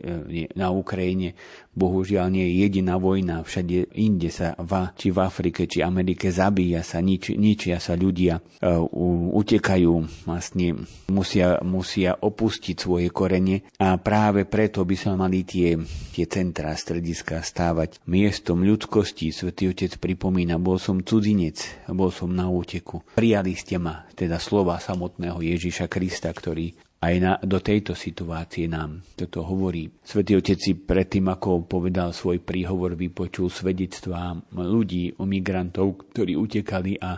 [0.53, 1.33] na Ukrajine
[1.79, 6.83] bohužiaľ nie je jediná vojna, všade inde sa v, či v Afrike, či Amerike zabíja
[6.83, 8.83] sa, nič, ničia sa ľudia, uh,
[9.39, 15.79] utekajú, vlastne musia, musia opustiť svoje korene a práve preto by sa mali tie,
[16.11, 19.31] tie centrá, strediska stávať miestom ľudskosti.
[19.31, 23.03] Svetý Otec pripomína, bol som cudzinec, bol som na úteku.
[23.15, 28.99] Prijali ste ma, teda slova samotného Ježiša Krista, ktorý aj na, do tejto situácie nám
[29.15, 29.87] toto hovorí.
[30.03, 36.99] Svetý Otec si predtým, ako povedal svoj príhovor, vypočul svedectvá ľudí, o migrantov, ktorí utekali
[36.99, 37.15] a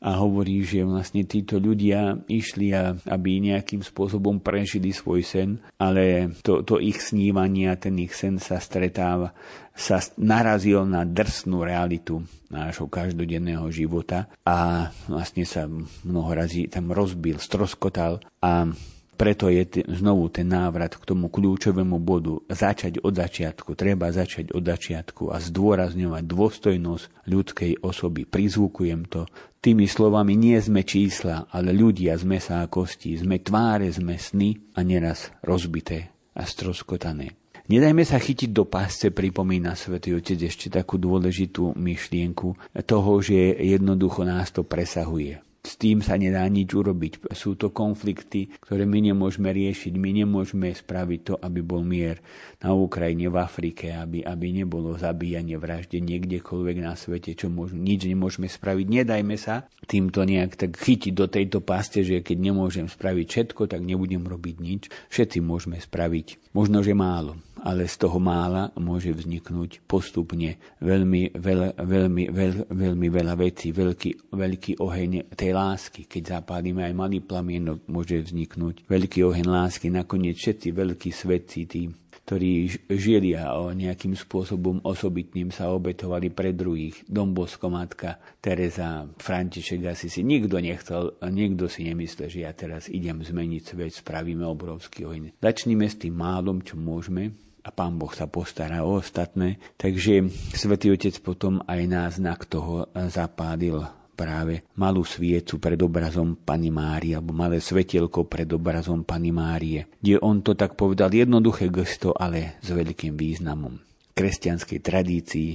[0.00, 6.32] a hovorí, že vlastne títo ľudia išli, a, aby nejakým spôsobom prežili svoj sen, ale
[6.40, 9.36] to, to ich snívanie a ten ich sen sa stretáva,
[9.76, 15.68] sa narazil na drsnú realitu nášho každodenného života a vlastne sa
[16.04, 18.72] mnoho razy tam rozbil, stroskotal a
[19.20, 22.40] preto je t- znovu ten návrat k tomu kľúčovému bodu.
[22.48, 23.76] Začať od začiatku.
[23.76, 28.24] Treba začať od začiatku a zdôrazňovať dôstojnosť ľudskej osoby.
[28.24, 29.28] Prizvukujem to.
[29.60, 33.12] Tými slovami nie sme čísla, ale ľudia sme sa a kosti.
[33.20, 37.36] Sme tváre, sme sny a neraz rozbité a stroskotané.
[37.68, 42.56] Nedajme sa chytiť do pásce, pripomína svätý Otec ešte takú dôležitú myšlienku
[42.88, 47.28] toho, že jednoducho nás to presahuje s tým sa nedá nič urobiť.
[47.36, 49.92] Sú to konflikty, ktoré my nemôžeme riešiť.
[50.00, 52.24] My nemôžeme spraviť to, aby bol mier
[52.64, 58.08] na Ukrajine, v Afrike, aby, aby nebolo zabíjanie, vraždenie kdekoľvek na svete, čo môžu, nič
[58.08, 58.86] nemôžeme spraviť.
[58.88, 63.84] Nedajme sa týmto nejak tak chytiť do tejto paste, že keď nemôžem spraviť všetko, tak
[63.84, 64.82] nebudem robiť nič.
[65.12, 66.56] Všetci môžeme spraviť.
[66.56, 73.08] Možno, že málo ale z toho mála môže vzniknúť postupne veľmi, veľ, veľmi, veľ, veľmi
[73.12, 76.08] veľa vecí, veľký, veľký oheň tej lásky.
[76.08, 79.92] Keď zapálime aj malý plamienok, môže vzniknúť veľký oheň lásky.
[79.92, 81.82] Nakoniec všetci veľkí svetci, tí,
[82.30, 87.02] ktorí žili a nejakým spôsobom osobitným sa obetovali pre druhých.
[87.10, 93.18] Dombosko, matka, Teresa, František asi si nikto nechcel, nikto si nemyslel, že ja teraz idem
[93.18, 95.42] zmeniť svet, spravíme obrovský oheň.
[95.42, 99.60] Začníme s tým málom, čo môžeme, a Pán Boh sa postará o ostatné.
[99.76, 103.84] Takže Svetý Otec potom aj na znak toho zapádil
[104.20, 110.20] práve malú sviecu pred obrazom Pani Márie, alebo malé svetielko pred obrazom Pani Márie, kde
[110.20, 113.80] on to tak povedal jednoduché gesto, ale s veľkým významom.
[113.80, 115.50] V kresťanskej tradícii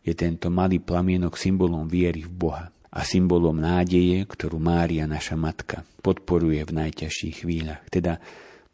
[0.00, 5.84] je tento malý plamienok symbolom viery v Boha a symbolom nádeje, ktorú Mária, naša matka,
[6.00, 7.84] podporuje v najťažších chvíľach.
[7.92, 8.16] Teda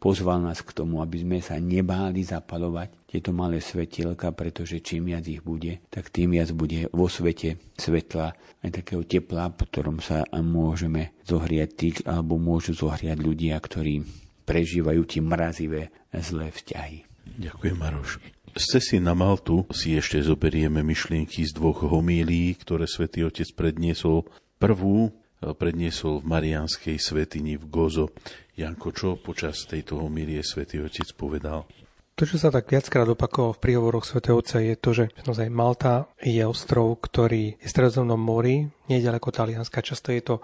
[0.03, 5.23] Pozval nás k tomu, aby sme sa nebáli zapalovať tieto malé svetielka, pretože čím viac
[5.31, 8.35] ich bude, tak tým viac bude vo svete svetla
[8.67, 14.03] aj takého tepla, po ktorom sa môžeme zohriať tých, alebo môžu zohriať ľudia, ktorí
[14.43, 17.07] prežívajú tie mrazivé zlé vzťahy.
[17.39, 18.19] Ďakujem, Maroš.
[18.59, 24.27] Z cesty na Maltu si ešte zoberieme myšlienky z dvoch homílií, ktoré svätý Otec predniesol.
[24.59, 28.11] Prvú predniesol v Marianskej svetini v Gozo.
[28.53, 31.65] Janko, čo počas tejto homílie svätý Otec povedal?
[32.13, 34.21] To, čo sa tak viackrát opakovalo v príhovoroch Sv.
[34.37, 39.81] Otca, je to, že naozaj Malta je ostrov, ktorý je v stredozemnom mori, nedaleko Talianska.
[39.81, 40.35] Často je to,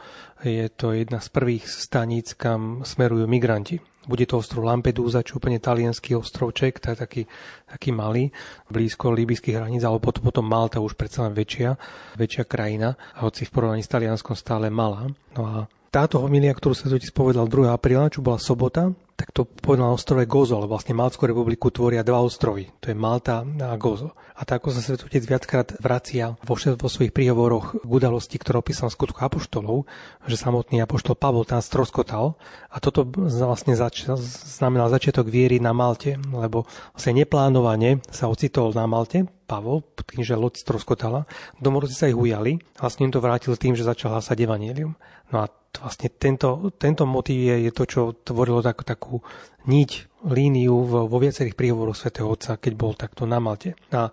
[0.41, 3.78] je to jedna z prvých staníc, kam smerujú migranti.
[4.10, 7.24] Bude to ostrov Lampedusa, čo úplne talianský ostrovček, to je taký,
[7.70, 8.34] taký malý,
[8.74, 11.78] blízko líbyských hraníc, ale potom, potom Malta už predsa len väčšia,
[12.18, 15.05] väčšia krajina, a hoci v porovnaní s Talianskom stále malá.
[15.38, 17.69] No a táto homilia, ktorú sa totiž povedal 2.
[17.73, 22.07] apríla, čo bola sobota, tak to povedal na ostrove Gozo, ale vlastne Malckú republiku tvoria
[22.07, 22.71] dva ostrovy.
[22.79, 24.15] To je Malta a Gozo.
[24.39, 28.87] A tak ako sa Svetotec viackrát vracia vo, vo svojich príhovoroch k udalosti, ktoré opísal
[28.87, 29.83] skutku apoštolov,
[30.23, 32.39] že samotný apoštol Pavol tam stroskotal
[32.71, 34.07] a toto vlastne zač-
[34.55, 36.63] znamená začiatok viery na Malte, lebo
[36.95, 41.27] vlastne neplánovane sa ocitol na Malte, Pavol, tým, loď stroskotala.
[41.59, 44.95] Domorodci sa ich ujali a vlastne im to vrátil tým, že začal hlasať evanílium.
[45.35, 49.22] No a vlastne tento, tento motív je, je to, čo tvorilo tak, takú
[49.70, 53.78] niť, líniu vo, vo viacerých príhovoroch svätého Otca, keď bol takto na Malte.
[53.93, 54.09] A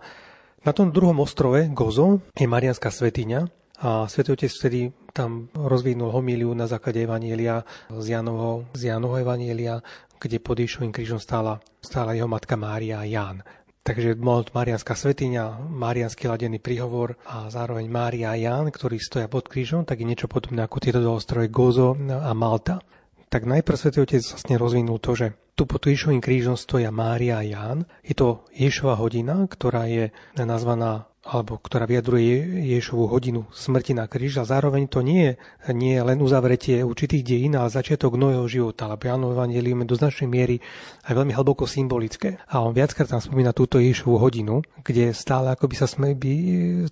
[0.63, 3.39] na tom druhom ostrove, Gozo, je Marianská svetiňa
[3.83, 9.81] a svätý Otec vtedy tam rozvinul homíliu na základe Evanielia z Janovho, z Janovho Evanielia,
[10.17, 13.41] kde pod Ježovým krížom stála, stála jeho matka Mária a Ján.
[13.87, 19.47] Takže bol Marianská svetiňa, Marianský ladený príhovor a zároveň Mária a Ján, ktorí stoja pod
[19.47, 22.83] krížom, tak je niečo podobné ako tieto dva ostroje Gozo a Malta.
[23.31, 27.47] Tak najprv Svetý Otec vlastne rozvinul to, že tu pod Ježovým krížom stoja Mária a
[27.47, 27.87] Ján.
[28.03, 34.39] Je to Ješova hodina, ktorá je nazvaná alebo ktorá vyjadruje Ježovú hodinu smrti na kríž.
[34.39, 35.35] A zároveň to nie
[35.75, 39.99] nie je len uzavretie určitých dejín, ale začiatok nového života, lebo Jánov Evangelium je do
[39.99, 40.55] značnej miery
[41.03, 42.39] aj veľmi hlboko symbolické.
[42.47, 46.33] A on viackrát tam spomína túto Ježovú hodinu, kde stále akoby sa sme, by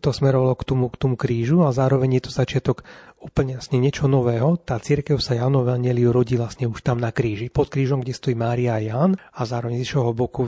[0.04, 1.64] to smerovalo k tomu, k tomu krížu.
[1.64, 2.84] A zároveň je to začiatok
[3.24, 4.60] úplne vlastne niečo nového.
[4.62, 8.36] Tá církev sa Jánov Evangeliu rodí vlastne už tam na kríži, pod krížom, kde stojí
[8.36, 9.18] Mária a Ján.
[9.34, 10.44] A zároveň z boku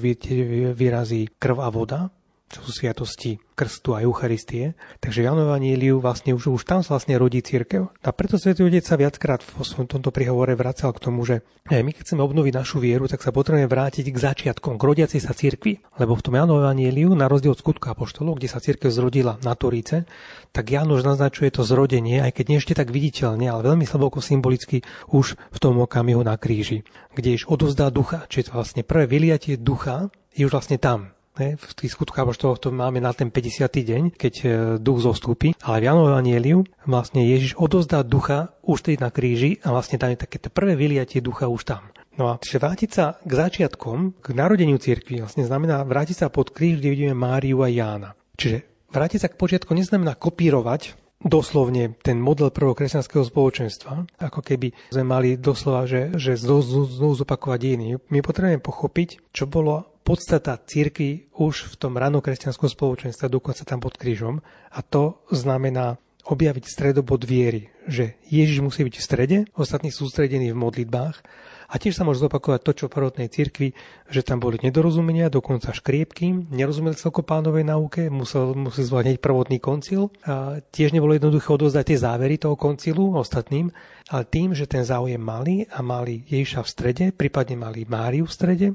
[0.75, 2.16] vyrazí krv a voda
[2.47, 4.79] čo sú sviatosti krstu a Eucharistie.
[5.03, 7.91] Takže Jan Evaníliu vlastne už, už tam sa vlastne rodí církev.
[7.91, 12.07] A preto Svetý Otec sa viackrát v tomto prihovore vracal k tomu, že my keď
[12.07, 15.83] chceme obnoviť našu vieru, tak sa potrebujeme vrátiť k začiatkom, k rodiacej sa církvi.
[15.99, 19.51] Lebo v tom Janu Evaníliu, na rozdiel od skutku apoštolov, kde sa církev zrodila na
[19.57, 20.07] Toríce,
[20.55, 24.23] tak Jan už naznačuje to zrodenie, aj keď nie ešte tak viditeľne, ale veľmi hlboko
[24.23, 28.23] symbolicky už v tom okamihu na kríži, kde iš odovzdá ducha.
[28.31, 32.97] Čiže vlastne prvé vyliatie ducha je už vlastne tam, V tých skutkoch apoštoloch to máme
[32.97, 33.69] na ten 50.
[33.69, 34.47] deň, keď e,
[34.81, 35.53] duch zostúpi.
[35.61, 40.17] Ale v Janovom vlastne Ježiš odozdá ducha už tedy na kríži a vlastne tam je
[40.17, 41.93] také prvé vyliatie ducha už tam.
[42.17, 46.49] No a čiže vrátiť sa k začiatkom, k narodeniu cirkvi, vlastne znamená vrátiť sa pod
[46.49, 48.17] kríž, kde vidíme Máriu a Jána.
[48.33, 55.05] Čiže vrátiť sa k počiatku neznamená kopírovať doslovne ten model prvokresťanského spoločenstva, ako keby sme
[55.05, 57.85] mali doslova, že, že znovu, zopakovať dejiny.
[58.13, 63.99] My potrebujeme pochopiť, čo bolo podstata církvy už v tom ranokresťanskom spoločenstve, dokonca tam pod
[63.99, 64.39] krížom.
[64.71, 70.59] A to znamená objaviť stredobod viery, že Ježiš musí byť v strede, ostatní sústredení v
[70.59, 71.23] modlitbách
[71.67, 73.75] a tiež sa môže zopakovať to, čo v prvotnej cirkvi,
[74.07, 80.07] že tam boli nedorozumenia, dokonca škriepky, nerozumeli celko pánovej nauke, musel, musel hneď prvotný koncil.
[80.23, 83.75] A tiež nebolo jednoduché odozdať tie závery toho koncilu ostatným,
[84.07, 88.31] ale tým, že ten záujem mali a mali Ježiša v strede, prípadne mali Máriu v
[88.31, 88.67] strede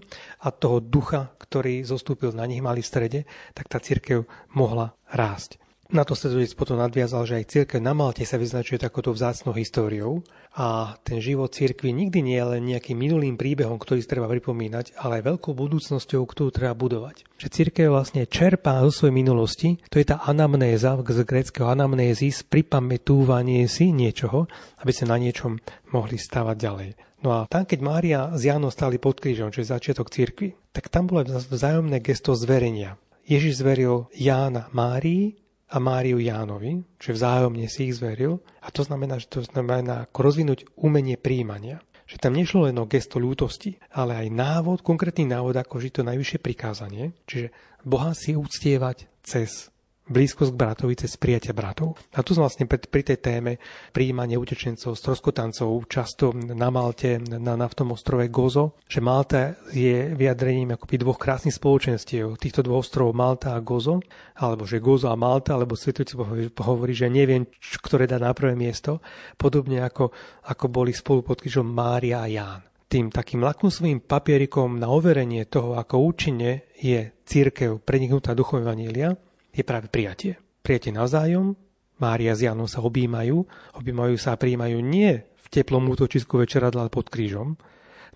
[0.44, 3.20] a toho ducha, ktorý zostúpil na nich, mali v strede,
[3.56, 5.61] tak tá církev mohla rásť.
[5.92, 10.24] Na to Svetotec potom nadviazal, že aj církev na Malte sa vyznačuje takouto vzácnou históriou
[10.56, 14.96] a ten život církvy nikdy nie je len nejakým minulým príbehom, ktorý si treba pripomínať,
[14.96, 17.28] ale aj veľkou budúcnosťou, ktorú treba budovať.
[17.36, 23.68] Že církev vlastne čerpá zo svojej minulosti, to je tá anamnéza, z gréckého anamnézis, pripamätúvanie
[23.68, 24.48] si niečoho,
[24.80, 25.60] aby sa na niečom
[25.92, 26.90] mohli stavať ďalej.
[27.20, 30.88] No a tam, keď Mária s Jánom stali pod krížom, čo je začiatok cirkvi, tak
[30.88, 32.96] tam bolo vzájomné gesto zverenia.
[33.28, 35.41] Ježiš zveril Jána Márii
[35.72, 38.44] a Máriu Jánovi, že vzájomne si ich zveril.
[38.60, 41.80] A to znamená, že to znamená ako rozvinúť umenie príjmania.
[42.04, 46.02] Že tam nešlo len o gesto ľútosti, ale aj návod, konkrétny návod, ako žiť to
[46.04, 47.16] najvyššie prikázanie.
[47.24, 47.48] Čiže
[47.88, 49.72] Boha si uctievať cez
[50.10, 51.94] blízkosť k bratovi cez prijatia bratov.
[52.18, 53.62] A tu sme vlastne pri, pri tej téme
[53.94, 60.98] príjmanie utečencov, stroskotancov, často na Malte, na naftom ostrove Gozo, že Malta je vyjadrením akoby
[60.98, 64.02] dvoch krásnych spoločenstiev, týchto dvoch ostrovov Malta a Gozo,
[64.34, 66.18] alebo že Gozo a Malta, alebo Svetujúci
[66.58, 67.46] hovorí, že neviem,
[67.78, 68.98] ktoré dá na prvé miesto,
[69.38, 70.10] podobne ako,
[70.50, 75.80] ako boli spolu pod krížom Mária a Ján tým takým lakmusovým papierikom na overenie toho,
[75.80, 79.16] ako účinne je církev preniknutá duchom Evanília,
[79.52, 80.40] je práve prijatie.
[80.64, 81.54] Prijatie navzájom,
[82.00, 83.46] Mária s Janom sa objímajú,
[83.78, 87.54] objímajú sa a príjmajú nie v teplom útočisku večeradla pod krížom,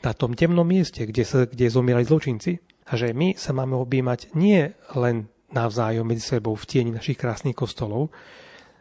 [0.05, 2.61] na tom temnom mieste, kde, sa, kde zomierali zločinci.
[2.87, 7.57] A že my sa máme objímať nie len navzájom medzi sebou v tieni našich krásnych
[7.59, 8.15] kostolov,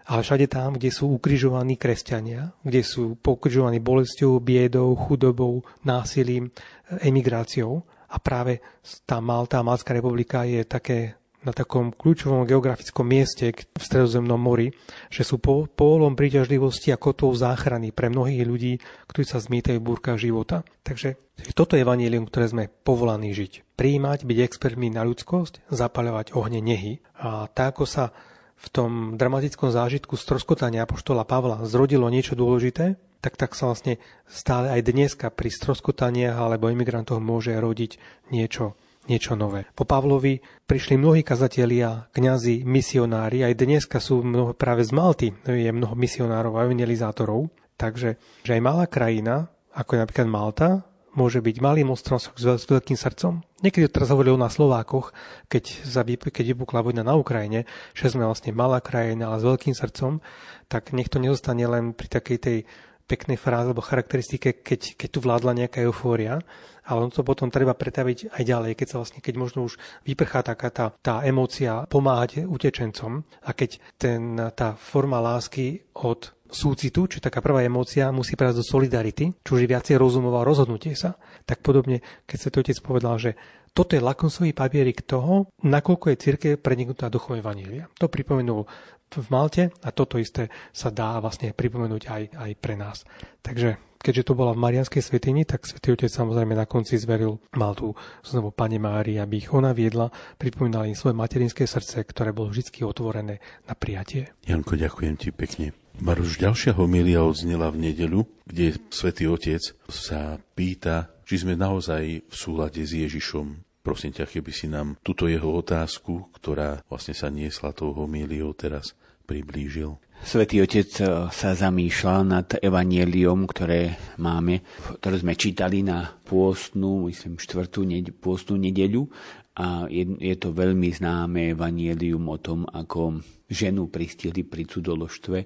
[0.06, 6.54] ale všade tam, kde sú ukrižovaní kresťania, kde sú pokrižovaní bolesťou, biedou, chudobou, násilím,
[7.02, 7.82] emigráciou.
[8.14, 8.62] A práve
[9.10, 14.74] tá Malta, Malská republika je také na takom kľúčovom geografickom mieste v Stredozemnom mori,
[15.14, 18.74] že sú pólom príťažlivosti a kotov záchrany pre mnohých ľudí,
[19.06, 20.66] ktorí sa zmietajú v búrkach života.
[20.82, 21.22] Takže
[21.54, 23.78] toto je vanílium, ktoré sme povolaní žiť.
[23.78, 27.06] Príjmať, byť expertmi na ľudskosť, zapaľovať ohne nehy.
[27.22, 28.10] A tak ako sa
[28.56, 33.98] v tom dramatickom zážitku stroskotania apoštola Pavla zrodilo niečo dôležité, tak tak sa vlastne
[34.30, 37.98] stále aj dneska pri stroskotaniach alebo imigrantoch môže rodiť
[38.30, 38.78] niečo
[39.08, 39.66] niečo nové.
[39.74, 45.72] Po Pavlovi prišli mnohí kazatelia, kňazi, misionári, aj dneska sú mnoho, práve z Malty je
[45.72, 50.70] mnoho misionárov a evangelizátorov, takže že aj malá krajina, ako je napríklad Malta,
[51.16, 53.40] môže byť malým ostrom s veľkým srdcom.
[53.64, 55.16] Niekedy teraz hovorili o nás Slovákoch,
[55.48, 57.64] keď, za, keď vypukla vojna na Ukrajine,
[57.96, 60.20] že sme vlastne malá krajina, ale s veľkým srdcom,
[60.68, 62.58] tak nech to nezostane len pri takej tej
[63.06, 66.42] peknej fráze alebo charakteristike, keď, keď tu vládla nejaká eufória,
[66.86, 70.46] ale on to potom treba pretaviť aj ďalej, keď sa vlastne, keď možno už vyprchá
[70.46, 77.18] taká tá, tá emócia pomáhať utečencom a keď ten, tá forma lásky od súcitu, či
[77.18, 81.18] taká prvá emócia, musí prejsť do solidarity, čo už je viacej rozumová rozhodnutie sa.
[81.44, 83.34] Tak podobne, keď sa to otec povedal, že
[83.76, 87.92] toto je lakonsový papierik toho, nakoľko je církev preniknutá duchom Evanília.
[88.00, 88.64] To pripomenul
[89.10, 93.08] v Malte a toto isté sa dá vlastne pripomenúť aj, aj pre nás.
[93.42, 97.98] Takže keďže to bola v Marianskej svetini, tak svätý Otec samozrejme na konci zveril Maltu
[98.22, 102.86] znovu Pane Mári, aby ich ona viedla, pripomínala im svoje materinské srdce, ktoré bolo vždy
[102.86, 104.30] otvorené na prijatie.
[104.46, 105.74] Janko, ďakujem ti pekne.
[105.96, 112.36] Maruš, ďalšia homilia odznela v nedeľu, kde svätý Otec sa pýta, či sme naozaj v
[112.36, 113.65] súlade s Ježišom.
[113.86, 118.98] Prosím ťa, keby si nám túto jeho otázku, ktorá vlastne sa niesla tou homíliou teraz,
[119.30, 120.02] priblížil.
[120.26, 124.66] Svetý Otec e, sa zamýšľa nad evanieliom, ktoré máme,
[124.98, 127.86] ktoré sme čítali na pôstnu, myslím, štvrtú
[128.18, 129.06] pôstnu nedeľu
[129.54, 135.38] a je, je to veľmi známe evanielium o tom, ako ženu pristihli pri cudoložstve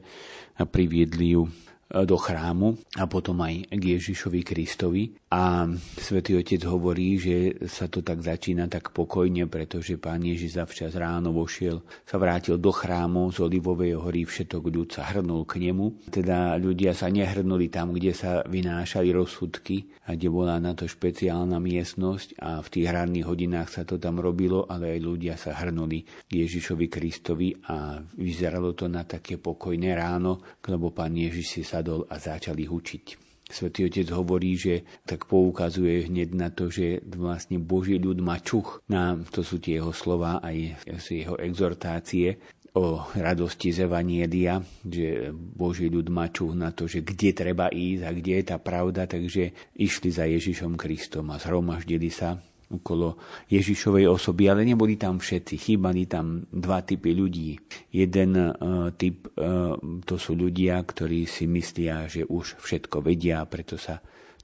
[0.56, 1.44] a priviedli ju
[1.90, 5.10] do chrámu a potom aj k Ježišovi Kristovi.
[5.34, 5.66] A
[5.98, 11.34] svätý Otec hovorí, že sa to tak začína tak pokojne, pretože pán Ježiš zavčas ráno
[11.34, 16.10] vošiel, sa vrátil do chrámu z Olivovej hory, všetok ľud sa hrnul k nemu.
[16.10, 21.62] Teda ľudia sa nehrnuli tam, kde sa vynášali rozsudky a kde bola na to špeciálna
[21.62, 26.06] miestnosť a v tých ranných hodinách sa to tam robilo, ale aj ľudia sa hrnuli
[26.26, 31.79] k Ježišovi Kristovi a vyzeralo to na také pokojné ráno, lebo pán Ježiš si sa
[31.80, 33.06] sadol a začal ich učiť.
[33.50, 38.86] Svetý Otec hovorí, že tak poukazuje hneď na to, že vlastne Boží ľud má čuch.
[38.86, 42.38] Na, to sú tie jeho slova aj jeho exhortácie,
[42.78, 48.04] o radosti z Evanielia, že Boží ľud má čuch na to, že kde treba ísť
[48.06, 52.38] a kde je tá pravda, takže išli za Ježišom Kristom a zhromaždili sa
[52.70, 53.18] okolo
[53.50, 55.56] Ježišovej osoby, ale neboli tam všetci.
[55.58, 57.58] Chýbali tam dva typy ľudí.
[57.90, 59.74] Jeden uh, typ uh,
[60.06, 63.98] to sú ľudia, ktorí si myslia, že už všetko vedia, preto sa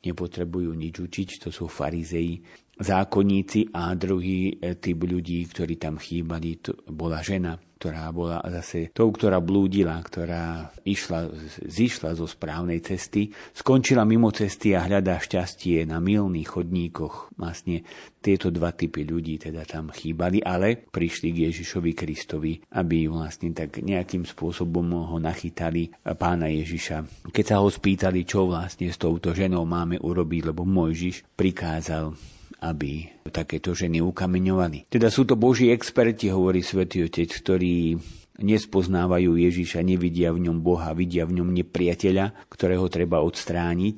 [0.06, 1.30] nepotrebujú nič učiť.
[1.46, 2.42] To sú farizei,
[2.80, 8.90] zákonníci a druhý e, typ ľudí, ktorí tam chýbali, to bola žena, ktorá bola zase
[8.96, 11.30] tou, ktorá blúdila, ktorá išla,
[11.68, 17.36] zišla zo správnej cesty, skončila mimo cesty a hľadá šťastie na milných chodníkoch.
[17.38, 17.84] Vlastne
[18.24, 23.84] tieto dva typy ľudí teda tam chýbali, ale prišli k Ježišovi Kristovi, aby vlastne tak
[23.84, 27.30] nejakým spôsobom ho nachytali pána Ježiša.
[27.30, 33.10] Keď sa ho spýtali, čo vlastne s touto ženou máme urobiť, lebo Mojžiš prikázal aby
[33.34, 34.88] takéto ženy ukameňovali.
[34.88, 38.00] Teda sú to boží experti, hovorí svätý Otec, ktorí
[38.36, 43.98] nespoznávajú Ježiša, nevidia v ňom Boha, vidia v ňom nepriateľa, ktorého treba odstrániť.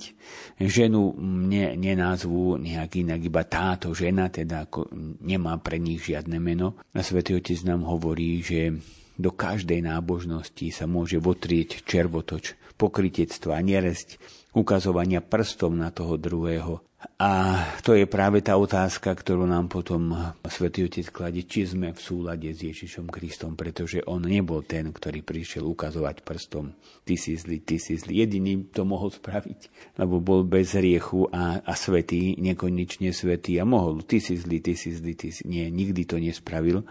[0.62, 1.18] Ženu
[1.50, 4.94] ne, nenázvu nejak inak iba táto žena, teda ako
[5.26, 6.78] nemá pre nich žiadne meno.
[6.94, 8.78] A Svetý Otec nám hovorí, že
[9.18, 14.22] do každej nábožnosti sa môže votrieť červotoč, pokritectva, neresť,
[14.54, 16.86] ukazovania prstom na toho druhého.
[17.18, 20.14] A to je práve tá otázka, ktorú nám potom
[20.46, 25.26] Svetý Otec kladie, či sme v súlade s Ježišom Kristom, pretože on nebol ten, ktorý
[25.26, 26.78] prišiel ukazovať prstom,
[27.08, 28.22] ty si zlý, ty si zlý.
[28.22, 29.60] Jediný to mohol spraviť,
[29.98, 34.78] lebo bol bez riechu a, a svetý, nekonečne svetý a mohol, ty si zlý, ty
[34.78, 35.42] si zlý, ty si...
[35.50, 36.86] Nie, nikdy to nespravil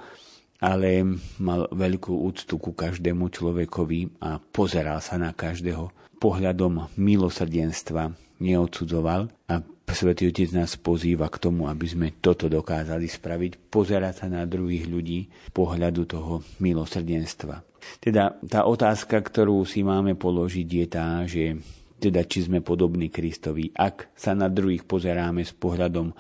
[0.57, 1.05] ale
[1.37, 9.61] mal veľkú úctu ku každému človekovi a pozeral sa na každého pohľadom milosrdenstva, neodsudzoval a
[9.87, 14.85] Svetý Otec nás pozýva k tomu, aby sme toto dokázali spraviť, pozerať sa na druhých
[14.85, 17.65] ľudí pohľadu toho milosrdenstva.
[18.03, 21.57] Teda tá otázka, ktorú si máme položiť, je tá, že
[21.97, 23.73] teda či sme podobní Kristovi.
[23.73, 26.13] Ak sa na druhých pozeráme s pohľadom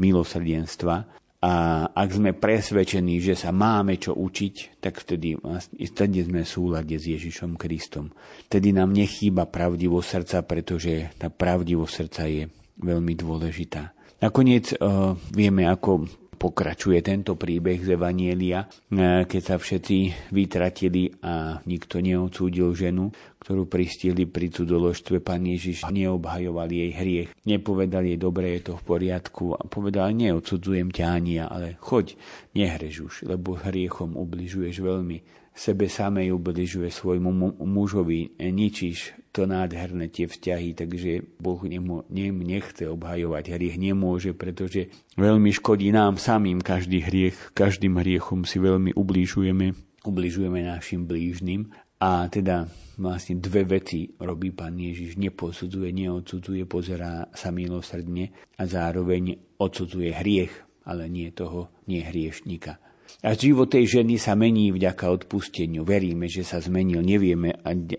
[0.00, 5.40] milosrdenstva, a ak sme presvedčení, že sa máme čo učiť, tak vtedy,
[5.72, 8.12] vtedy sme v súlade s Ježišom Kristom.
[8.52, 12.44] Vtedy nám nechýba pravdivo srdca, pretože tá pravdivo srdca je
[12.80, 13.92] veľmi dôležitá.
[14.20, 16.04] Nakoniec uh, vieme, ako
[16.40, 23.64] pokračuje tento príbeh z Evanielia, e, keď sa všetci vytratili a nikto neodsúdil ženu, ktorú
[23.64, 25.24] pristihli pri cudoložstve.
[25.24, 29.56] Pán Ježiš neobhajoval jej hriech, nepovedal jej, dobre, je to v poriadku.
[29.56, 32.20] A povedal, neodsudzujem ťa ani ja, ale choď,
[32.52, 35.18] nehreš už, lebo hriechom ubližuješ veľmi.
[35.50, 42.86] Sebe samej ubližuje svojmu mužovi, ničíš to nádherné tie vzťahy, takže Boh nemo, nem, nechce
[42.86, 49.74] obhajovať hriech, nemôže, pretože veľmi škodí nám samým každý hriech, každým hriechom si veľmi ubližujeme,
[50.06, 52.64] ubližujeme našim blížnym a teda
[53.00, 55.20] vlastne dve veci robí pán Ježiš.
[55.20, 60.52] Neposudzuje, neodsudzuje, pozerá sa milosrdne a zároveň odsudzuje hriech,
[60.88, 62.80] ale nie toho, nie hriešnika.
[63.20, 65.82] A život tej ženy sa mení vďaka odpusteniu.
[65.84, 67.02] Veríme, že sa zmenil.
[67.02, 67.52] Nevieme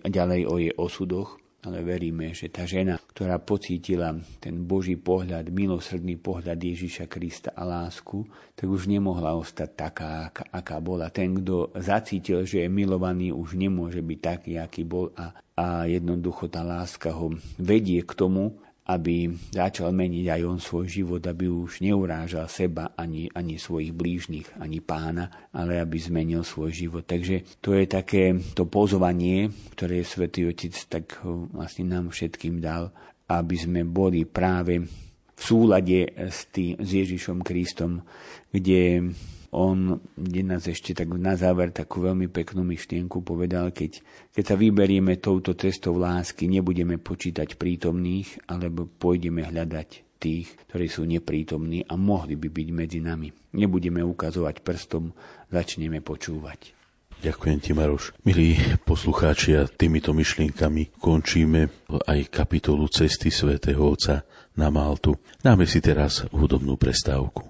[0.07, 6.17] ďalej o jej osudoch, ale veríme, že tá žena, ktorá pocítila ten Boží pohľad, milosrdný
[6.17, 8.25] pohľad Ježiša Krista a lásku,
[8.57, 11.13] tak už nemohla ostať taká, aká, bola.
[11.13, 16.49] Ten, kto zacítil, že je milovaný, už nemôže byť taký, aký bol a, a jednoducho
[16.49, 17.29] tá láska ho
[17.61, 18.57] vedie k tomu,
[18.91, 24.59] aby začal meniť aj on svoj život, aby už neurážal seba ani, ani svojich blížnych,
[24.59, 27.07] ani pána, ale aby zmenil svoj život.
[27.07, 32.91] Takže to je také to pozovanie, ktoré Svetý Otec tak vlastne nám všetkým dal,
[33.31, 34.83] aby sme boli práve
[35.31, 38.03] v súlade s, tým, s Ježišom Kristom,
[38.51, 39.09] kde
[39.51, 43.99] on kde nás ešte tak na záver takú veľmi peknú myšlienku povedal, keď,
[44.31, 51.03] keď sa vyberieme touto cestou lásky, nebudeme počítať prítomných, alebo pôjdeme hľadať tých, ktorí sú
[51.03, 53.33] neprítomní a mohli by byť medzi nami.
[53.57, 55.11] Nebudeme ukazovať prstom,
[55.51, 56.77] začneme počúvať.
[57.21, 58.17] Ďakujem ti, Maroš.
[58.25, 61.69] Milí poslucháči, a týmito myšlienkami končíme
[62.09, 64.25] aj kapitolu Cesty svätého Otca
[64.57, 65.13] na Maltu.
[65.37, 67.45] Dáme si teraz hudobnú prestávku.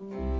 [0.00, 0.31] Milí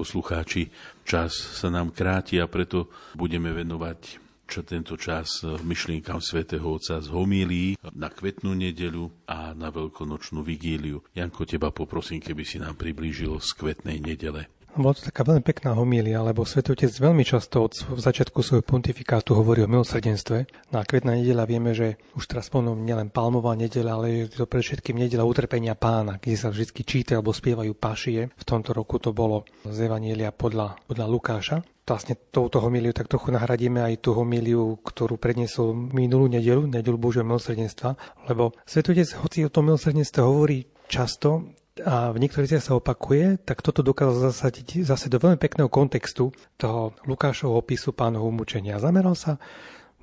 [0.00, 0.72] poslucháči,
[1.04, 7.06] čas sa nám kráti a preto budeme venovať čo tento čas myšlienkam svätého Otca z
[7.14, 11.06] homílí na kvetnú nedeľu a na veľkonočnú vigíliu.
[11.14, 14.50] Janko, teba poprosím, keby si nám priblížil z kvetnej nedele.
[14.80, 19.36] Bola to taká veľmi pekná homília, lebo Svetý Otec veľmi často od začiatku svojho pontifikátu
[19.36, 20.48] hovorí o milosrdenstve.
[20.72, 24.96] Na kvetná nedela vieme, že už teraz spomnú nielen palmová nedela, ale je to predovšetkým
[24.96, 28.32] nedela utrpenia pána, kde sa vždy číta alebo spievajú pašie.
[28.32, 33.34] V tomto roku to bolo z Evanielia podľa, podľa Lukáša vlastne touto homíliu tak trochu
[33.34, 37.98] nahradíme aj tú homíliu, ktorú predniesol minulú nedelu, nedelu Božieho milosrdenstva,
[38.30, 41.50] lebo Svetotec, hoci o tom milosrdenstve hovorí často,
[41.82, 46.94] a v niektorých sa opakuje, tak toto dokázal zasadiť zase do veľmi pekného kontextu toho
[47.08, 48.80] Lukášovho opisu pánovho mučenia.
[48.80, 49.40] Zameral sa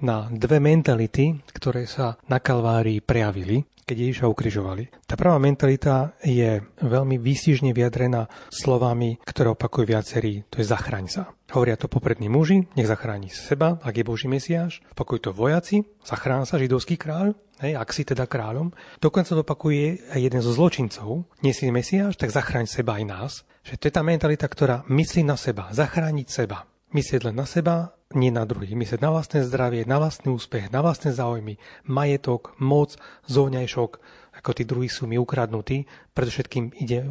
[0.02, 5.08] na dve mentality, ktoré sa na Kalvárii prejavili keď Ježiša ukrižovali.
[5.08, 11.24] Tá prvá mentalita je veľmi výstižne vyjadrená slovami, ktoré opakujú viacerí, to je zachraň sa.
[11.56, 14.84] Hovoria to poprední muži, nech zachráni seba, ak je Boží Mesiáš.
[14.92, 18.74] Opakujú to vojaci, zachrán sa židovský kráľ, hej, ak si teda kráľom.
[19.02, 23.32] Dokonca opakuje aj jeden zo zločincov, nie si Mesiáš, tak zachráň seba aj nás.
[23.68, 26.64] Že to je tá mentalita, ktorá myslí na seba, zachrániť seba.
[26.96, 28.80] Myslieť len na seba nie na druhých.
[28.80, 31.60] Myslieť na vlastné zdravie, na vlastný úspech, na vlastné záujmy,
[31.92, 32.96] majetok, moc,
[33.28, 33.92] zovňajšok,
[34.40, 35.84] ako tí druhí sú mi ukradnutí,
[36.16, 37.04] predovšetkým ide,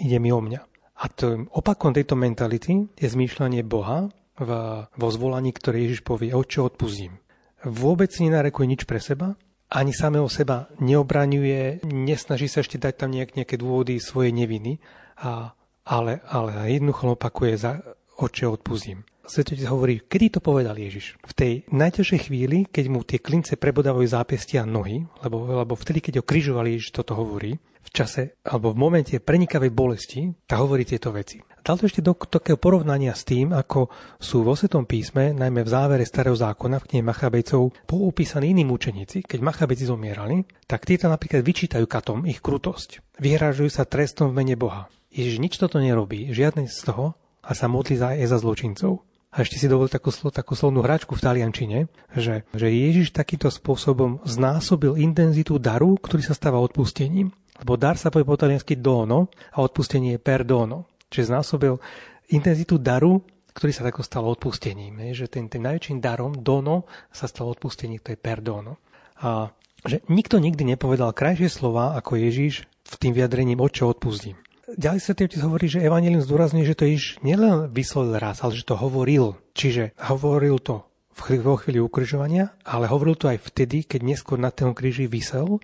[0.00, 0.60] ide mi o mňa.
[0.94, 4.50] A to, opakom tejto mentality je zmýšľanie Boha v,
[4.86, 7.18] vo zvolaní, ktoré Ježiš povie, čo odpustím.
[7.66, 9.34] Vôbec nenarekuje nič pre seba,
[9.74, 14.78] ani samého seba neobraňuje, nesnaží sa ešte dať tam nejak, nejaké dôvody svojej neviny,
[15.18, 15.50] a,
[15.82, 17.82] ale, ale jednoducho opakuje, za,
[18.22, 19.02] o čo odpustím.
[19.24, 21.16] Svetotec hovorí, kedy to povedal Ježiš?
[21.24, 26.04] V tej najťažšej chvíli, keď mu tie klince prebodávajú zápestia a nohy, lebo, lebo vtedy,
[26.04, 27.56] keď ho križovali, Ježiš toto hovorí,
[27.94, 31.38] čase alebo v momente prenikavej bolesti, tak hovorí tieto veci.
[31.64, 33.88] Dal to ešte do takého porovnania s tým, ako
[34.20, 39.24] sú vo Svetom písme, najmä v závere Starého zákona v knihe Machabejcov, poupísaní iní mučeníci.
[39.24, 43.16] Keď Machabejci zomierali, tak títo napríklad vyčítajú katom ich krutosť.
[43.16, 44.92] Vyhrážujú sa trestom v mene Boha.
[45.08, 49.04] Ježiš nič toto nerobí, žiadne z toho, a sa modlí za, za zločincov.
[49.34, 51.78] A ešte si dovolil takú, takú slovnú hračku v taliančine,
[52.14, 57.34] že, že Ježiš takýmto spôsobom znásobil intenzitu daru, ktorý sa stáva odpustením.
[57.62, 60.90] Lebo dar sa povie po taliansky dono a odpustenie je perdono.
[61.06, 61.78] Čiže znásobil
[62.34, 63.22] intenzitu daru,
[63.54, 64.98] ktorý sa tako stalo odpustením.
[65.10, 68.82] Je, že ten, ten najväčším darom, dono, sa stalo odpustenie, to je perdono.
[69.22, 69.54] A
[69.84, 74.34] že nikto nikdy nepovedal krajšie slova ako Ježiš v tým vyjadrením, o čo odpustím.
[74.74, 78.66] Ďalej sa tým hovorí, že Evangelium zdôrazňuje, že to Ježiš nielen vyslovil raz, ale že
[78.66, 79.38] to hovoril.
[79.54, 84.74] Čiže hovoril to vo chvíli ukrižovania, ale hovoril to aj vtedy, keď neskôr na tom
[84.74, 85.62] kríži vysel,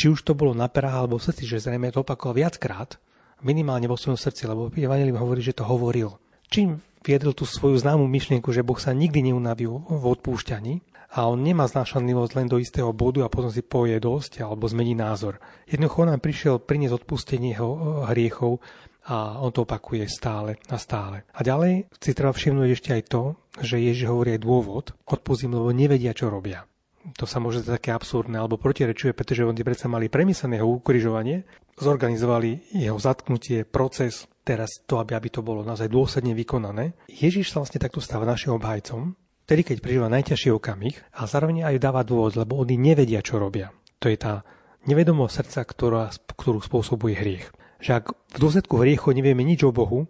[0.00, 2.96] či už to bolo na perách alebo v srdci, že zrejme to opakoval viackrát,
[3.44, 6.16] minimálne vo svojom srdci, lebo Evangelium hovorí, že to hovoril.
[6.48, 11.42] Čím viedol tú svoju známú myšlienku, že Boh sa nikdy neunaví v odpúšťaní, a on
[11.42, 15.42] nemá znášanlivosť len do istého bodu a potom si povie dosť alebo zmení názor.
[15.66, 17.80] Jednoducho nám prišiel priniesť odpustenie jeho eh,
[18.14, 18.62] hriechov
[19.10, 21.26] a on to opakuje stále a stále.
[21.34, 23.22] A ďalej si treba všimnúť ešte aj to,
[23.58, 26.62] že Ježiš hovorí aj dôvod, odpustím, lebo nevedia, čo robia.
[27.00, 31.48] To sa môže také absurdné alebo protirečuje, pretože oni predsa mali premyslené jeho ukrižovanie,
[31.80, 36.92] zorganizovali jeho zatknutie, proces, teraz to, aby, aby to bolo naozaj dôsledne vykonané.
[37.08, 39.16] Ježiš sa vlastne takto stáva našim obhajcom
[39.50, 43.74] vtedy, keď prežíva najťažší okamih a zároveň aj dáva dôvod, lebo oni nevedia, čo robia.
[43.98, 44.46] To je tá
[44.86, 46.04] nevedomosť srdca, ktorá,
[46.38, 47.50] ktorú spôsobuje hriech.
[47.82, 50.06] Že ak v dôsledku hriechu nevieme nič o Bohu,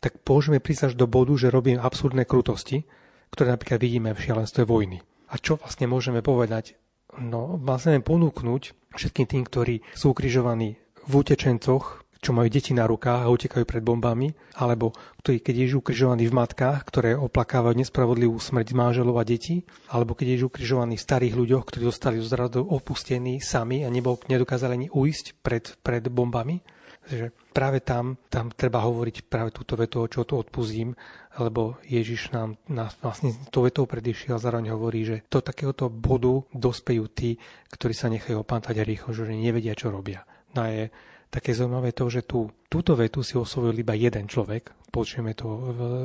[0.00, 2.88] tak môžeme prísť až do bodu, že robíme absurdné krutosti,
[3.28, 5.04] ktoré napríklad vidíme v šialenstve vojny.
[5.28, 6.80] A čo vlastne môžeme povedať?
[7.16, 10.76] No, vlastne ponúknuť všetkým tým, ktorí sú ukrižovaní
[11.08, 14.90] v utečencoch, čo majú deti na rukách a utekajú pred bombami, alebo
[15.22, 20.34] ktorí, keď ježú ukrižovaní v matkách, ktoré oplakávajú nespravodlivú smrť manželov a detí, alebo keď
[20.34, 25.38] ježú ukrižovaní v starých ľuďoch, ktorí zostali zrazu opustení sami a nebol, nedokázali ani uísť
[25.40, 26.58] pred, pred bombami.
[27.08, 30.92] Takže práve tam, tam treba hovoriť práve túto vetu, čo tu odpustím,
[31.40, 37.08] lebo Ježiš nám, nás vlastne to vetou predišiel zároveň hovorí, že do takéhoto bodu dospejú
[37.08, 37.40] tí,
[37.72, 40.28] ktorí sa nechajú opantať rýchlo, že nevedia, čo robia.
[40.52, 40.84] No a je
[41.32, 44.92] také zaujímavé to, že tú, túto vetu si osvojil iba jeden človek.
[44.92, 45.48] Počujeme to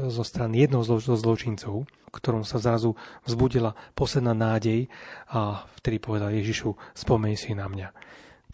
[0.07, 1.83] zo strany jednoho zo zločincov,
[2.15, 2.95] ktorom sa zrazu
[3.27, 4.87] vzbudila posledná nádej
[5.35, 7.91] a vtedy povedal Ježišu, spomeň si na mňa.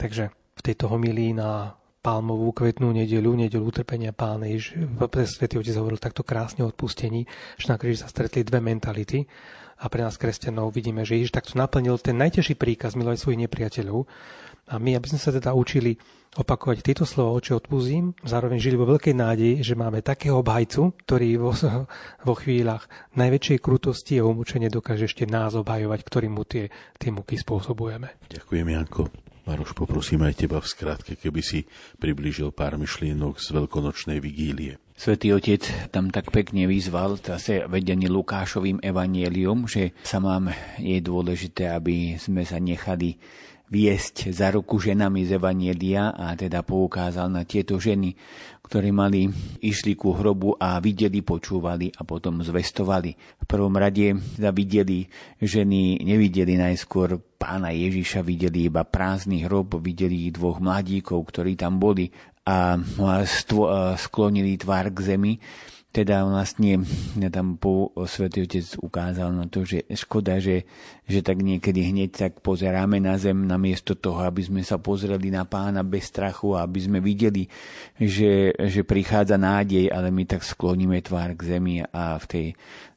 [0.01, 4.47] Takže v tejto homilii na palmovú kvetnú nedelu, nedelu utrpenia pána
[5.27, 7.27] Svetý Otec hovoril takto krásne o odpustení,
[7.59, 9.27] že na kríži sa stretli dve mentality
[9.79, 14.07] A pre nás kresťanov vidíme, že Ježiš takto naplnil ten najtežší príkaz milovať svojich nepriateľov.
[14.69, 15.95] A my, aby sme sa teda učili
[16.35, 21.29] opakovať tieto slova, oči odpúzim, zároveň žili vo veľkej nádeji, že máme takého obhajcu, ktorý
[21.41, 21.51] vo,
[22.27, 22.85] vo chvíľach
[23.17, 26.69] najväčšej krutosti a umúčenie dokáže ešte nás obhajovať, ktorým mu tie,
[26.99, 28.19] tie muky spôsobujeme.
[28.29, 29.28] Ďakujem, Janko.
[29.49, 31.65] Maroš, poprosím aj teba v skratke, keby si
[31.97, 34.77] priblížil pár myšlienok z veľkonočnej vigílie.
[34.93, 41.65] Svetý Otec tam tak pekne vyzval, zase vedený Lukášovým evanielium, že sa mám, je dôležité,
[41.73, 43.17] aby sme sa nechali
[43.73, 48.13] viesť za ruku ženami z Evanielia a teda poukázal na tieto ženy,
[48.69, 49.25] ktoré mali,
[49.65, 53.17] išli ku hrobu a videli, počúvali a potom zvestovali.
[53.41, 55.09] V prvom rade teda videli,
[55.41, 62.13] ženy nevideli najskôr pána Ježiša, videli iba prázdny hrob, videli dvoch mladíkov, ktorí tam boli
[62.45, 62.77] a
[63.97, 65.41] sklonili tvár k zemi
[65.89, 66.85] teda vlastne
[67.33, 70.69] tam po Svetý Otec ukázal na to, že škoda, že,
[71.09, 75.49] že tak niekedy hneď tak pozeráme na zem namiesto toho, aby sme sa pozreli na
[75.49, 77.49] pána bez strachu a aby sme videli,
[77.97, 82.45] že, že prichádza nádej, ale my tak skloníme tvár k zemi a v tej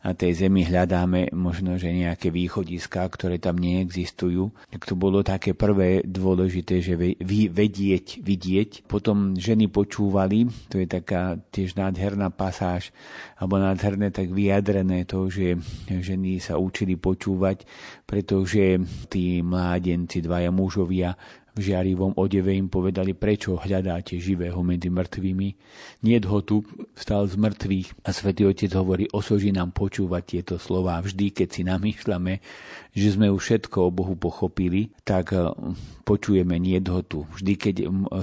[0.02, 4.50] na tej zemi hľadáme možno, že nejaké východiská, ktoré tam neexistujú.
[4.74, 8.90] Tak to bolo také prvé dôležité, že vedieť, vidieť.
[8.90, 12.90] Potom ženy počúvali, to je taká tiež nádherná pasáž,
[13.38, 15.54] alebo nádherné tak vyjadrené to, že
[15.86, 17.62] ženy sa učili počúvať,
[18.02, 21.14] pretože tí mládenci, dvaja mužovia,
[21.52, 25.48] v žiarivom odeve im povedali, prečo hľadáte živého medzi mŕtvými.
[26.00, 26.64] Nie ho tu,
[26.96, 30.96] vstal z mŕtvych a svätý Otec hovorí, osoží nám počúvať tieto slova.
[31.04, 32.40] Vždy, keď si namýšľame,
[32.96, 35.52] že sme už všetko o Bohu pochopili, tak eh,
[36.08, 37.28] počujeme nie ho tu.
[37.36, 37.74] Vždy, keď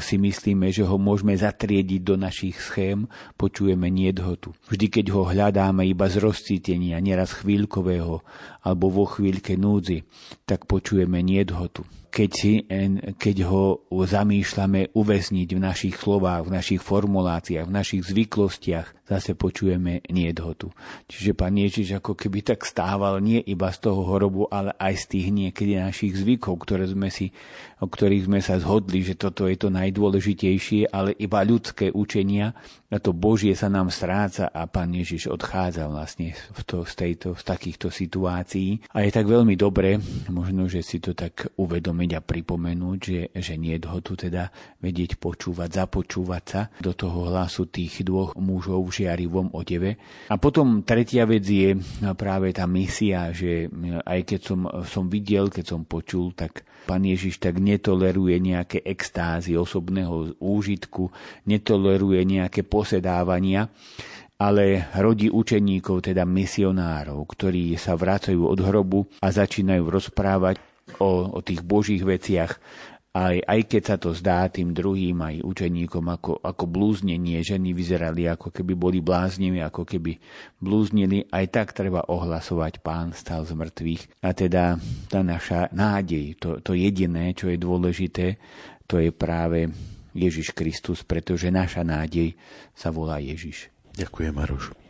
[0.02, 3.06] si myslíme, že ho môžeme zatriediť do našich schém,
[3.38, 4.58] počujeme nie ho tu.
[4.74, 8.26] Vždy, keď ho hľadáme iba z rozcítenia, nieraz chvíľkového,
[8.66, 10.02] alebo vo chvíľke núdzi,
[10.50, 12.66] tak počujeme nie ho tu keď, si,
[13.16, 20.06] keď ho zamýšľame uväzniť v našich slovách, v našich formuláciách, v našich zvyklostiach, zase počujeme
[20.14, 20.70] niedhotu.
[21.10, 25.06] Čiže pán Ježiš ako keby tak stával nie iba z toho horobu, ale aj z
[25.18, 27.34] tých niekedy našich zvykov, ktoré sme si,
[27.82, 32.54] o ktorých sme sa zhodli, že toto je to najdôležitejšie, ale iba ľudské učenia,
[32.90, 37.38] a to Božie sa nám stráca a pán Ježiš odchádza vlastne v to, z, tejto,
[37.38, 38.82] z takýchto situácií.
[38.98, 40.02] A je tak veľmi dobré,
[40.34, 44.50] možno, že si to tak uvedomiť a pripomenúť, že, že nie je ho tu teda
[44.82, 49.96] vedieť počúvať, započúvať sa do toho hlasu tých dvoch mužov v žiarivom odeve.
[50.28, 51.80] A potom tretia vec je
[52.20, 53.72] práve tá misia, že
[54.04, 59.56] aj keď som, som videl, keď som počul, tak pán Ježiš tak netoleruje nejaké extázy
[59.56, 61.08] osobného úžitku,
[61.48, 63.72] netoleruje nejaké posedávania,
[64.40, 70.60] ale rodí učeníkov, teda misionárov, ktorí sa vracajú od hrobu a začínajú rozprávať
[70.98, 72.58] o, o tých božích veciach,
[73.10, 78.30] aj, aj keď sa to zdá tým druhým aj učeníkom ako, ako blúznenie, ženy vyzerali
[78.30, 80.22] ako keby boli bláznimi, ako keby
[80.62, 84.22] blúznili, aj tak treba ohlasovať pán stal z mŕtvych.
[84.22, 84.78] A teda
[85.10, 88.38] tá naša nádej, to, to jediné, čo je dôležité,
[88.86, 89.74] to je práve
[90.14, 92.38] Ježiš Kristus, pretože naša nádej
[92.78, 93.74] sa volá Ježiš.
[93.98, 94.89] Ďakujem, Maroš.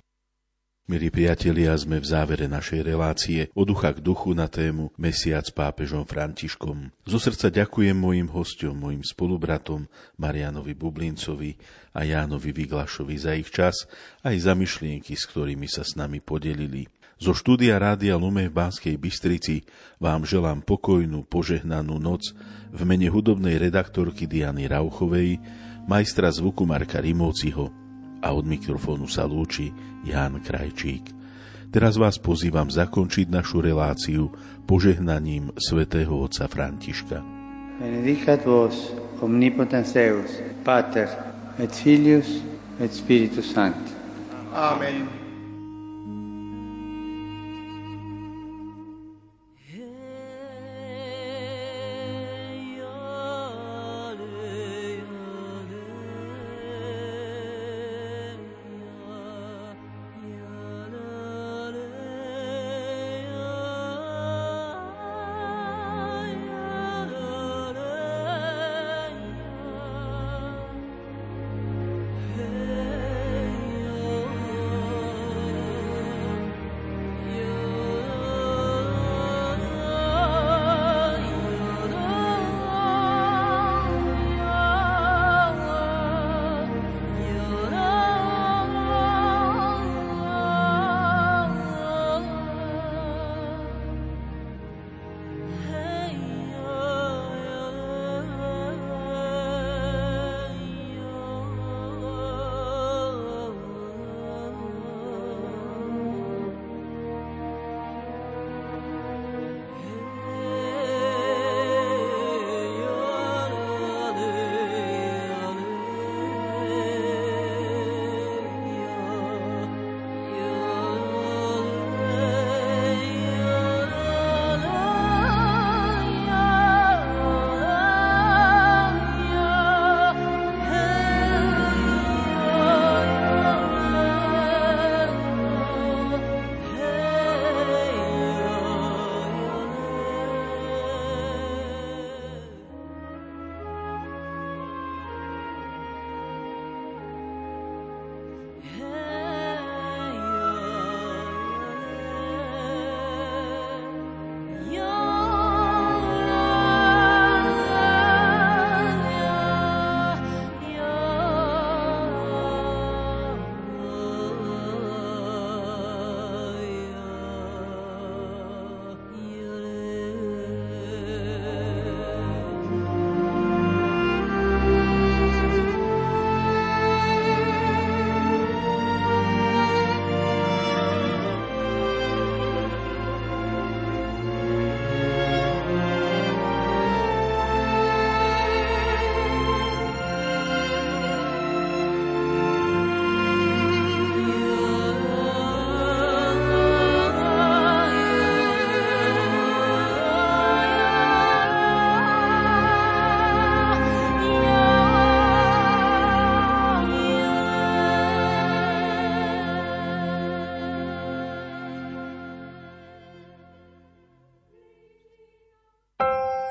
[0.89, 5.53] Milí priatelia, sme v závere našej relácie o ducha k duchu na tému Mesiac s
[5.53, 6.89] pápežom Františkom.
[7.05, 9.85] Zo srdca ďakujem mojim hostom, mojim spolubratom
[10.17, 11.61] Marianovi Bublincovi
[11.93, 13.85] a Jánovi Vyglašovi za ich čas
[14.25, 16.89] aj za myšlienky, s ktorými sa s nami podelili.
[17.21, 19.61] Zo štúdia Rádia Lume v Banskej Bystrici
[20.01, 22.33] vám želám pokojnú, požehnanú noc
[22.73, 25.37] v mene hudobnej redaktorky Diany Rauchovej,
[25.85, 27.69] majstra zvuku Marka Rimóciho
[28.19, 29.71] a od mikrofónu sa lúči
[30.07, 31.11] Ján Krajčík.
[31.69, 34.33] Teraz vás pozývam zakončiť našu reláciu
[34.65, 37.21] požehnaním svätého otca Františka.
[37.77, 40.33] Benedicat vos omnipotens Deus,
[40.65, 41.07] Pater
[41.61, 42.41] et Filius
[42.81, 43.93] et Spiritus Sancti.
[44.49, 45.18] Amen.